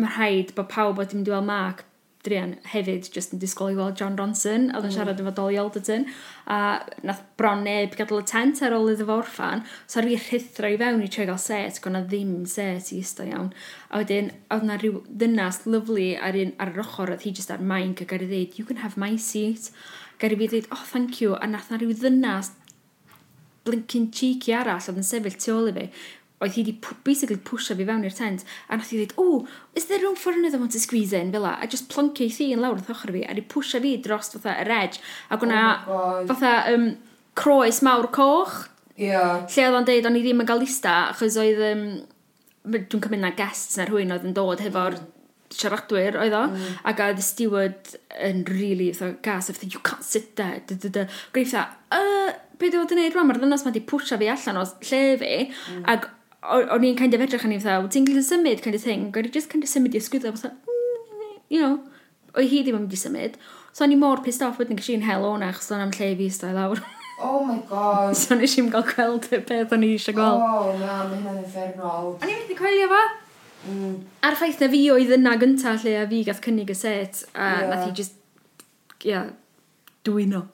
mae 0.00 0.10
rhaid 0.16 0.54
bod 0.56 0.70
pawb 0.72 1.00
wedi 1.00 1.18
mynd 1.18 1.30
i 1.30 1.34
weld 1.34 1.48
Mark 1.48 1.86
Drian 2.20 2.58
hefyd 2.68 3.06
jyst 3.14 3.32
yn 3.32 3.40
disgwyl 3.40 3.72
i 3.72 3.76
weld 3.78 3.96
John 3.96 4.16
Ronson 4.18 4.66
a 4.68 4.76
oedd 4.76 4.84
yn 4.84 4.90
mm. 4.90 4.96
siarad 4.98 5.20
efo 5.22 5.30
Dolly 5.36 5.56
Alderton 5.60 6.04
a 6.52 6.58
nath 7.06 7.22
bron 7.40 7.62
neb 7.64 7.96
gadael 7.96 8.20
y 8.20 8.26
tent 8.28 8.60
ar 8.66 8.76
ôl 8.76 8.90
iddo 8.92 9.06
fo 9.08 9.16
orffan 9.22 9.64
so 9.86 10.02
ar 10.02 10.08
fi 10.10 10.18
rhithro 10.18 10.68
i 10.68 10.76
fewn 10.82 11.00
i 11.06 11.08
trio 11.08 11.30
gael 11.30 11.40
set 11.40 11.80
gwna 11.80 12.02
ddim 12.04 12.34
set 12.50 12.92
i 12.92 13.00
isto 13.00 13.24
iawn. 13.24 13.48
A 13.88 14.02
wedyn 14.02 14.28
oedd 14.52 14.68
na 14.68 14.76
rhyw 14.76 15.00
ddynas 15.08 15.62
lyflu 15.64 16.10
ar, 16.20 16.36
un, 16.36 16.52
ar 16.60 16.74
yr 16.74 16.84
ochr 16.84 17.14
oedd 17.14 17.24
hi 17.24 17.32
jyst 17.40 17.54
ar 17.56 17.64
maink 17.72 18.04
ac 18.04 18.12
ar 18.12 18.26
i 18.26 18.28
ddeud 18.28 18.60
you 18.60 18.68
can 18.68 18.84
have 18.84 19.00
my 19.00 19.14
seat. 19.16 19.72
Gari 20.20 20.36
fi 20.36 20.52
ddeud 20.52 20.68
oh 20.76 20.84
thank 20.92 21.22
you. 21.24 21.38
A 21.40 21.48
nath 21.48 21.72
na 21.72 21.80
rhyw 21.80 21.96
ddynas 21.96 22.52
blinking 23.64 24.10
cheeky 24.12 24.52
arall 24.56 24.92
oedd 24.92 25.00
yn 25.00 25.08
sefyll 25.08 25.40
tu 25.40 25.56
ôl 25.56 25.72
i 25.72 25.76
fi 25.80 25.88
oedd 26.40 26.54
hi 26.56 26.64
wedi 26.64 26.94
basically 27.04 27.36
pwysio 27.44 27.76
fi 27.76 27.86
fewn 27.88 28.06
i'r 28.08 28.16
tent, 28.16 28.44
a 28.68 28.78
nath 28.78 28.92
i 28.94 29.00
dweud, 29.00 29.12
oh, 29.20 29.46
is 29.76 29.86
there 29.90 30.00
room 30.00 30.16
for 30.16 30.32
another 30.32 30.60
one 30.60 30.72
to 30.72 30.80
squeeze 30.80 31.12
in, 31.16 31.32
fel 31.34 31.44
a 31.44 31.68
just 31.68 31.90
pluncio 31.92 32.24
i 32.24 32.32
thi 32.32 32.48
yn 32.54 32.62
lawr 32.64 32.78
wrth 32.78 32.92
ochr 32.94 33.12
fi, 33.12 33.24
a 33.28 33.36
di 33.36 33.44
pwysio 33.44 33.82
fi 33.84 33.96
dros 34.00 34.32
fatha 34.36 34.56
yr 34.62 34.72
edge, 34.78 35.02
a 35.28 35.36
gwna 35.40 35.62
oh 35.84 36.24
fatha 36.30 36.54
um, 36.72 36.90
croes 37.36 37.82
mawr 37.84 38.08
coch, 38.16 38.62
yeah. 38.96 39.44
lle 39.44 39.66
oedd 39.68 39.80
o'n 39.82 39.88
deud 39.90 40.08
o'n 40.08 40.16
i 40.16 40.24
ddim 40.24 40.40
yn 40.40 40.48
gael 40.48 40.62
lista, 40.64 40.96
achos 41.10 41.36
oedd, 41.40 41.60
um, 41.68 41.84
dwi'n 42.70 43.04
cymryd 43.04 43.24
na 43.26 43.32
guests 43.36 43.76
na 43.76 43.88
rhywun 43.88 44.16
oedd 44.16 44.28
yn 44.30 44.36
dod 44.36 44.62
hefo'r 44.64 44.96
siaradwyr 45.50 46.16
oedd 46.22 46.36
o, 46.38 46.44
mm. 46.54 46.78
ac 46.88 47.02
oedd 47.04 47.20
y 47.20 47.26
steward 47.26 47.92
yn 48.16 48.46
really 48.48 48.94
so, 48.96 49.10
gas, 49.24 49.50
a 49.50 49.56
fatha, 49.56 49.68
you 49.74 49.82
can't 49.84 50.06
sit 50.06 50.32
there, 50.40 50.62
dy, 50.64 50.78
dy, 50.86 50.92
dy. 50.94 51.04
Gwneud 51.34 51.52
fatha, 51.52 51.76
uh, 51.96 52.32
be 52.56 52.70
dwi'n 52.70 52.86
fod 52.86 52.96
yn 52.96 53.02
neud 53.02 53.16
rwan, 53.16 53.28
mae'r 53.28 53.42
ddynas 53.42 53.66
ma 53.66 53.72
wedi 53.74 53.84
pwysio 53.90 54.16
fi 54.20 54.30
allan 54.30 54.62
o 54.62 54.64
lle 54.64 55.02
fi, 55.20 55.34
mm. 55.50 55.84
ac 55.90 56.08
o'n 56.42 56.84
i'n 56.88 56.96
kind 56.96 57.14
of 57.14 57.22
edrych 57.24 57.44
yn 57.44 57.56
i'n 57.56 57.62
fatha, 57.62 57.88
ti'n 57.92 58.06
gallu 58.08 58.22
symud 58.24 58.62
kind 58.64 58.76
of 58.76 58.84
thing, 58.84 59.08
gwneud 59.12 59.28
i'n 59.28 59.36
just 59.36 59.50
kind 59.52 59.64
of 59.64 59.70
symud 59.72 59.96
i 59.96 60.00
ysgwyddo, 60.00 60.32
fatha, 60.36 60.54
mm, 60.56 61.34
you 61.52 61.60
know, 61.60 61.80
o'i 62.34 62.48
hi 62.48 62.62
ddim 62.64 62.78
yn 62.78 62.86
mynd 62.86 62.96
i 62.96 63.00
symud. 63.00 63.36
So 63.72 63.84
o'n 63.84 63.92
i 63.94 63.98
mor 64.00 64.22
pissed 64.24 64.42
off 64.46 64.58
wedyn 64.60 64.78
gysi 64.78 64.96
hel 65.04 65.26
o'na, 65.26 65.50
achos 65.52 65.70
o'n 65.74 65.84
am 65.84 65.92
lle 65.94 66.14
fi 66.18 66.30
stai 66.32 66.54
lawr. 66.56 66.80
Oh 67.20 67.44
my 67.44 67.58
god. 67.68 68.16
so 68.20 68.38
nes 68.38 68.56
i'n 68.58 68.70
gael 68.72 68.86
gweld 68.88 69.28
y 69.36 69.42
peth 69.46 69.74
o'n 69.76 69.84
i 69.84 69.92
eisiau 69.96 70.16
gweld. 70.16 70.44
Oh, 70.46 70.70
na, 70.80 71.02
mae 71.10 71.18
hynna'n 71.18 71.42
effernol. 71.44 72.14
O'n 72.16 72.30
i'n 72.30 72.38
mynd 72.38 72.54
i 72.54 72.56
coelio 72.58 72.88
fo? 72.92 73.02
Mm. 73.68 73.98
A'r 74.24 74.38
ffaith 74.40 74.62
na 74.64 74.70
fi 74.72 74.80
oedd 74.94 75.12
yna 75.18 75.34
gyntaf 75.42 75.84
lle 75.84 75.98
a 76.00 76.06
fi 76.08 76.22
gath 76.24 76.40
cynnig 76.46 76.72
y 76.72 76.78
set, 76.78 77.26
a 77.34 77.50
yeah. 77.50 77.66
nath 77.68 77.90
i 77.90 77.92
just, 77.98 78.16
ia, 79.04 79.10
yeah, 79.10 79.28
dwyno. 80.08 80.46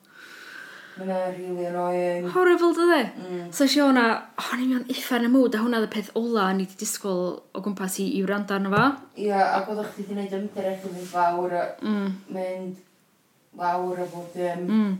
Mae'n 0.97 1.35
really 1.37 1.65
annoying. 1.69 2.27
Horrible, 2.33 2.73
dydde? 2.73 3.01
Mm. 3.21 3.41
So 3.53 3.67
si 3.69 3.81
hwnna, 3.81 4.05
oh, 4.41 4.51
ni'n 4.57 4.71
mynd 4.73 4.91
iffa 4.93 5.19
yn 5.19 5.27
y 5.27 5.31
mwd, 5.33 5.57
a 5.57 5.61
hwnna 5.61 5.81
y 5.85 5.89
peth 5.93 6.09
ola 6.17 6.47
ni 6.55 6.65
wedi 6.65 6.79
disgwyl 6.81 7.21
o 7.37 7.61
gwmpas 7.63 7.99
i, 8.01 8.07
i 8.17 8.23
wrando 8.25 8.55
arno 8.55 8.71
fo. 8.73 8.85
Ie, 9.15 9.27
yeah, 9.29 9.57
ac 9.59 9.69
oedd 9.71 9.83
chdi 9.91 10.05
wedi 10.05 10.15
gwneud 10.15 10.37
ymdrech 10.39 10.87
yn 10.89 11.09
fawr, 11.11 11.53
mm. 11.85 12.07
mynd 12.33 12.79
lawr 13.61 14.01
a 14.01 14.07
bod 14.13 14.31
dim. 14.33 14.63
Mm. 14.67 14.95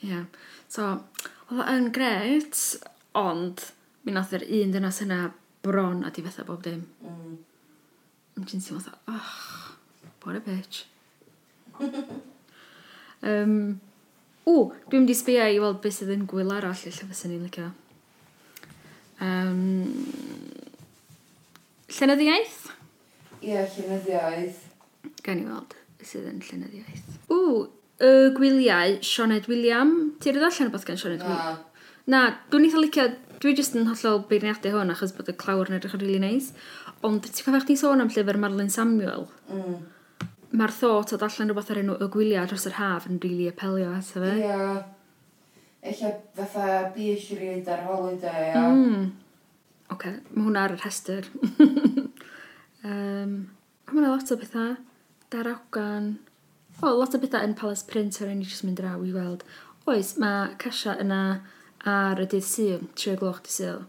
Ie. 0.00 0.08
Yeah. 0.10 0.24
So, 0.70 0.88
oedd 1.50 1.70
yn 1.70 1.90
gret, 1.94 2.64
ond 3.18 3.68
mi 4.06 4.14
nath 4.16 4.34
yr 4.38 4.46
un 4.46 4.74
dynas 4.74 5.02
yna 5.04 5.20
bron 5.62 6.02
a 6.06 6.10
di 6.14 6.24
fetha 6.24 6.46
bob 6.48 6.64
dim. 6.66 6.82
Mm. 7.04 7.36
Ond 8.38 8.50
ti'n 8.50 8.64
teimlo, 8.64 8.96
oh, 9.12 9.30
what 10.24 10.38
a 10.38 10.42
bitch. 10.42 10.84
um, 13.22 13.80
O, 14.48 14.70
dwi'n 14.88 15.04
mynd 15.04 15.12
i 15.12 15.16
sbio 15.16 15.46
i 15.52 15.58
weld 15.62 15.80
beth 15.84 15.98
sydd 15.98 16.12
yn 16.14 16.26
gwyl 16.30 16.52
arall 16.54 16.76
lle 16.76 16.92
fysyn 16.92 17.32
ni'n 17.34 17.44
licio. 17.44 17.68
Um, 19.20 19.90
llenyddiaeth? 21.98 22.60
Ie, 23.40 23.52
yeah, 23.52 23.68
llenyddiaeth. 23.76 24.64
Gan 25.26 25.42
i 25.42 25.46
weld 25.48 25.76
sydd 26.06 26.30
yn 26.30 26.40
llenyddiaeth. 26.46 27.18
O, 27.32 27.68
y 28.00 28.12
gwyliau 28.36 28.96
Sioned 29.04 29.50
William. 29.52 29.94
Ti'n 30.22 30.38
rhaid 30.38 30.48
allan 30.48 30.72
o 30.72 30.76
beth 30.76 30.88
gan 30.88 31.00
Sioned 31.00 31.26
William? 31.26 31.60
Na. 31.60 31.68
Na, 32.10 32.24
dwi'n 32.50 32.66
eitha 32.66 32.80
licio, 32.80 33.06
dwi 33.44 33.54
jyst 33.58 33.76
yn 33.76 33.86
hollol 33.90 34.24
beirniadau 34.30 34.78
hwn 34.78 34.96
achos 34.96 35.12
bod 35.14 35.28
y 35.30 35.36
clawr 35.38 35.68
yn 35.68 35.76
edrych 35.76 35.94
yn 35.98 36.02
rili 36.02 36.16
really 36.16 36.24
neis. 36.24 36.50
Nice. 36.50 36.96
Ond 37.06 37.24
ti'n 37.24 37.44
cofio 37.44 37.62
chdi 37.62 37.76
sôn 37.80 38.02
am 38.02 38.10
llyfr 38.12 38.40
Marlon 38.40 38.72
Samuel? 38.72 39.28
Mm 39.52 39.80
mae'r 40.50 40.72
thought 40.74 41.12
o 41.14 41.18
darllen 41.20 41.50
rhywbeth 41.50 41.70
ar 41.72 41.80
enw 41.82 41.96
y 42.02 42.08
gwyliau 42.14 42.48
dros 42.50 42.66
yr 42.66 42.78
haf 42.80 43.06
yn 43.06 43.20
rili 43.22 43.36
really 43.36 43.50
apelio 43.52 43.92
ato 43.94 44.22
fe. 44.24 44.32
Ie. 44.42 44.80
Ella 45.90 46.10
fatha 46.36 46.80
bys 46.94 47.28
i 47.32 47.38
reid 47.38 47.68
ar 47.70 47.84
holiday. 47.86 48.50
a... 48.52 48.64
Mm. 48.68 49.04
Oce, 49.90 49.94
okay. 49.94 50.18
mae 50.34 50.48
hwnna 50.48 50.64
ar 50.66 50.74
y 50.74 50.80
rhestr. 50.80 51.30
um, 52.90 53.32
mae 53.92 54.02
yna 54.02 54.10
lot 54.10 54.34
o 54.34 54.38
bethau. 54.40 54.74
Darogan. 55.30 56.12
O, 56.82 56.90
lot 56.98 57.14
o 57.14 57.22
bethau 57.22 57.46
yn 57.46 57.56
Palace 57.58 57.86
Print 57.86 58.20
ar 58.20 58.34
enw 58.34 58.44
i 58.44 58.50
jyst 58.50 58.66
mynd 58.66 58.82
draw 58.82 59.00
i 59.06 59.14
weld. 59.14 59.46
Oes, 59.88 60.16
mae 60.20 60.52
Casia 60.60 60.98
yna 61.00 61.22
ar 61.88 62.20
y 62.20 62.28
dydd 62.28 62.44
syl, 62.44 62.84
tri 62.98 63.14
o 63.14 63.18
gloch 63.20 63.40
dydd 63.46 63.54
syl, 63.54 63.84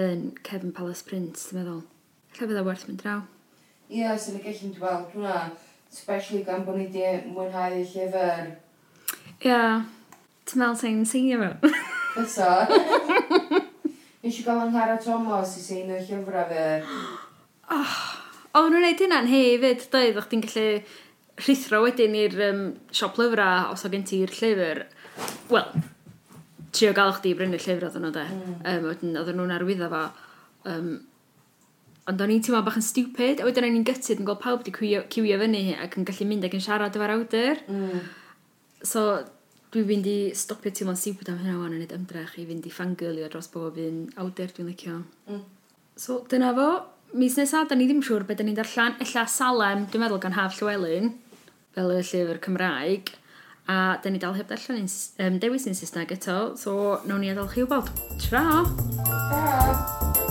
yn 0.00 0.30
Kevin 0.46 0.74
Palace 0.74 1.06
Print, 1.06 1.38
dwi'n 1.38 1.60
meddwl. 1.60 1.82
Lle 2.38 2.48
fydda 2.48 2.64
werth 2.66 2.88
mynd 2.88 3.04
draw. 3.04 3.20
Ie, 3.88 4.02
yeah, 4.02 4.18
sy'n 4.20 4.36
y 4.36 4.42
gallu 4.44 4.66
mynd 4.68 4.74
i 4.76 4.88
hwnna, 5.14 5.36
especially 5.88 6.42
gan 6.44 6.66
bod 6.66 6.76
ni 6.76 6.90
wedi 6.90 7.30
mwynhau 7.32 7.72
y 7.72 7.86
llyfr. 7.88 8.50
Ie, 9.40 9.48
yeah. 9.48 9.86
ti'n 10.44 10.60
meddwl 10.60 10.76
sy'n 10.76 11.06
seinio 11.08 11.38
mewn? 11.40 11.78
Fysa. 12.12 12.50
Nes 14.22 14.42
i 14.42 14.44
gael 14.44 14.60
anghara 14.66 14.98
Thomas 15.00 15.56
i 15.56 15.64
seinio 15.64 15.96
llyfrau 16.04 16.44
fe. 16.52 16.68
Ah, 16.84 17.96
oh, 18.52 18.60
o'n 18.60 18.74
nhw'n 18.74 18.84
neud 18.90 19.04
hynna'n 19.06 19.32
hefyd, 19.32 19.88
doedd, 19.94 20.20
o'ch 20.20 20.28
ti'n 20.34 20.44
gallu 20.44 20.68
rhithro 21.46 21.80
wedyn 21.86 22.20
i'r 22.26 22.40
um, 22.50 22.64
siop 22.92 23.16
lyfrau 23.16 23.72
os 23.72 23.88
o 23.88 23.94
gen 23.96 24.04
ti'r 24.04 24.36
llyfr. 24.36 24.84
Wel, 25.48 25.68
trio 26.76 26.92
gael 26.92 27.16
chdi 27.16 27.32
i 27.32 27.40
brynu'r 27.40 27.64
llyfr 27.64 27.88
oedden 27.88 28.04
nhw, 28.04 28.16
de. 28.20 28.26
Mm. 28.36 28.56
Um, 28.74 28.90
oedden 28.92 29.40
nhw'n 29.40 29.56
arwyddo 29.56 29.88
fo. 29.96 30.08
Um, 30.68 30.98
Ond 32.08 32.22
o'n 32.24 32.30
i'n 32.32 32.44
teimlo 32.44 32.62
bach 32.64 32.78
yn 32.80 32.84
stupid, 32.84 33.42
a 33.42 33.46
wedyn 33.46 33.66
o'n 33.66 33.80
i'n 33.80 33.84
gytid 33.84 34.22
yn 34.22 34.28
gweld 34.28 34.40
pawb 34.40 34.62
wedi 34.62 34.72
cwio, 34.72 35.02
cywio 35.12 35.36
fyny 35.42 35.74
ac 35.76 35.98
yn 36.00 36.06
gallu 36.08 36.28
mynd 36.30 36.46
ac 36.48 36.54
yn 36.56 36.64
siarad 36.64 36.96
efo'r 36.96 37.12
awdur. 37.18 37.60
Mm. 37.68 38.06
So, 38.88 39.02
dwi'n 39.74 39.88
fynd 39.90 40.08
i 40.08 40.18
stopio 40.38 40.72
teimlo'n 40.72 40.96
stupid 40.96 41.28
am 41.28 41.42
hynna 41.42 41.58
wan 41.60 41.74
yn 41.76 41.82
neud 41.82 41.92
ymdrech 41.92 42.38
i 42.40 42.46
fynd 42.48 42.64
i 42.64 42.72
fangirlio 42.72 43.28
dros 43.28 43.50
bob 43.52 43.76
un 43.82 44.06
awdur 44.24 44.54
dwi'n 44.56 44.70
licio. 44.72 45.02
Mm. 45.28 45.44
So, 46.00 46.22
dyna 46.32 46.54
fo. 46.56 46.70
Mis 47.18 47.36
nesaf, 47.40 47.68
da 47.68 47.76
ni 47.76 47.88
ddim 47.88 48.00
siŵr 48.04 48.24
beth 48.28 48.40
da 48.40 48.46
ni'n 48.48 48.56
darllen. 48.56 48.96
Ella 49.04 49.26
Salem, 49.28 49.84
dwi'n 49.92 50.04
meddwl 50.04 50.22
gan 50.24 50.36
Haf 50.36 50.56
Llywelyn, 50.56 51.12
fel 51.76 51.92
y 51.92 52.00
llyfr 52.00 52.40
Cymraeg. 52.44 53.12
A 53.68 53.98
da 54.00 54.08
ni 54.08 54.20
dal 54.20 54.36
heb 54.36 54.48
darllen 54.48 54.88
um, 54.88 55.36
dewis 55.42 55.68
yn 55.68 55.76
Saesneg 55.76 56.16
eto, 56.16 56.38
so 56.56 57.02
nawn 57.04 57.20
ni 57.20 57.34
adael 57.34 57.52
chi 57.52 57.66
wybod. 57.66 57.92
Tra! 58.24 58.46
Tra! 59.04 60.27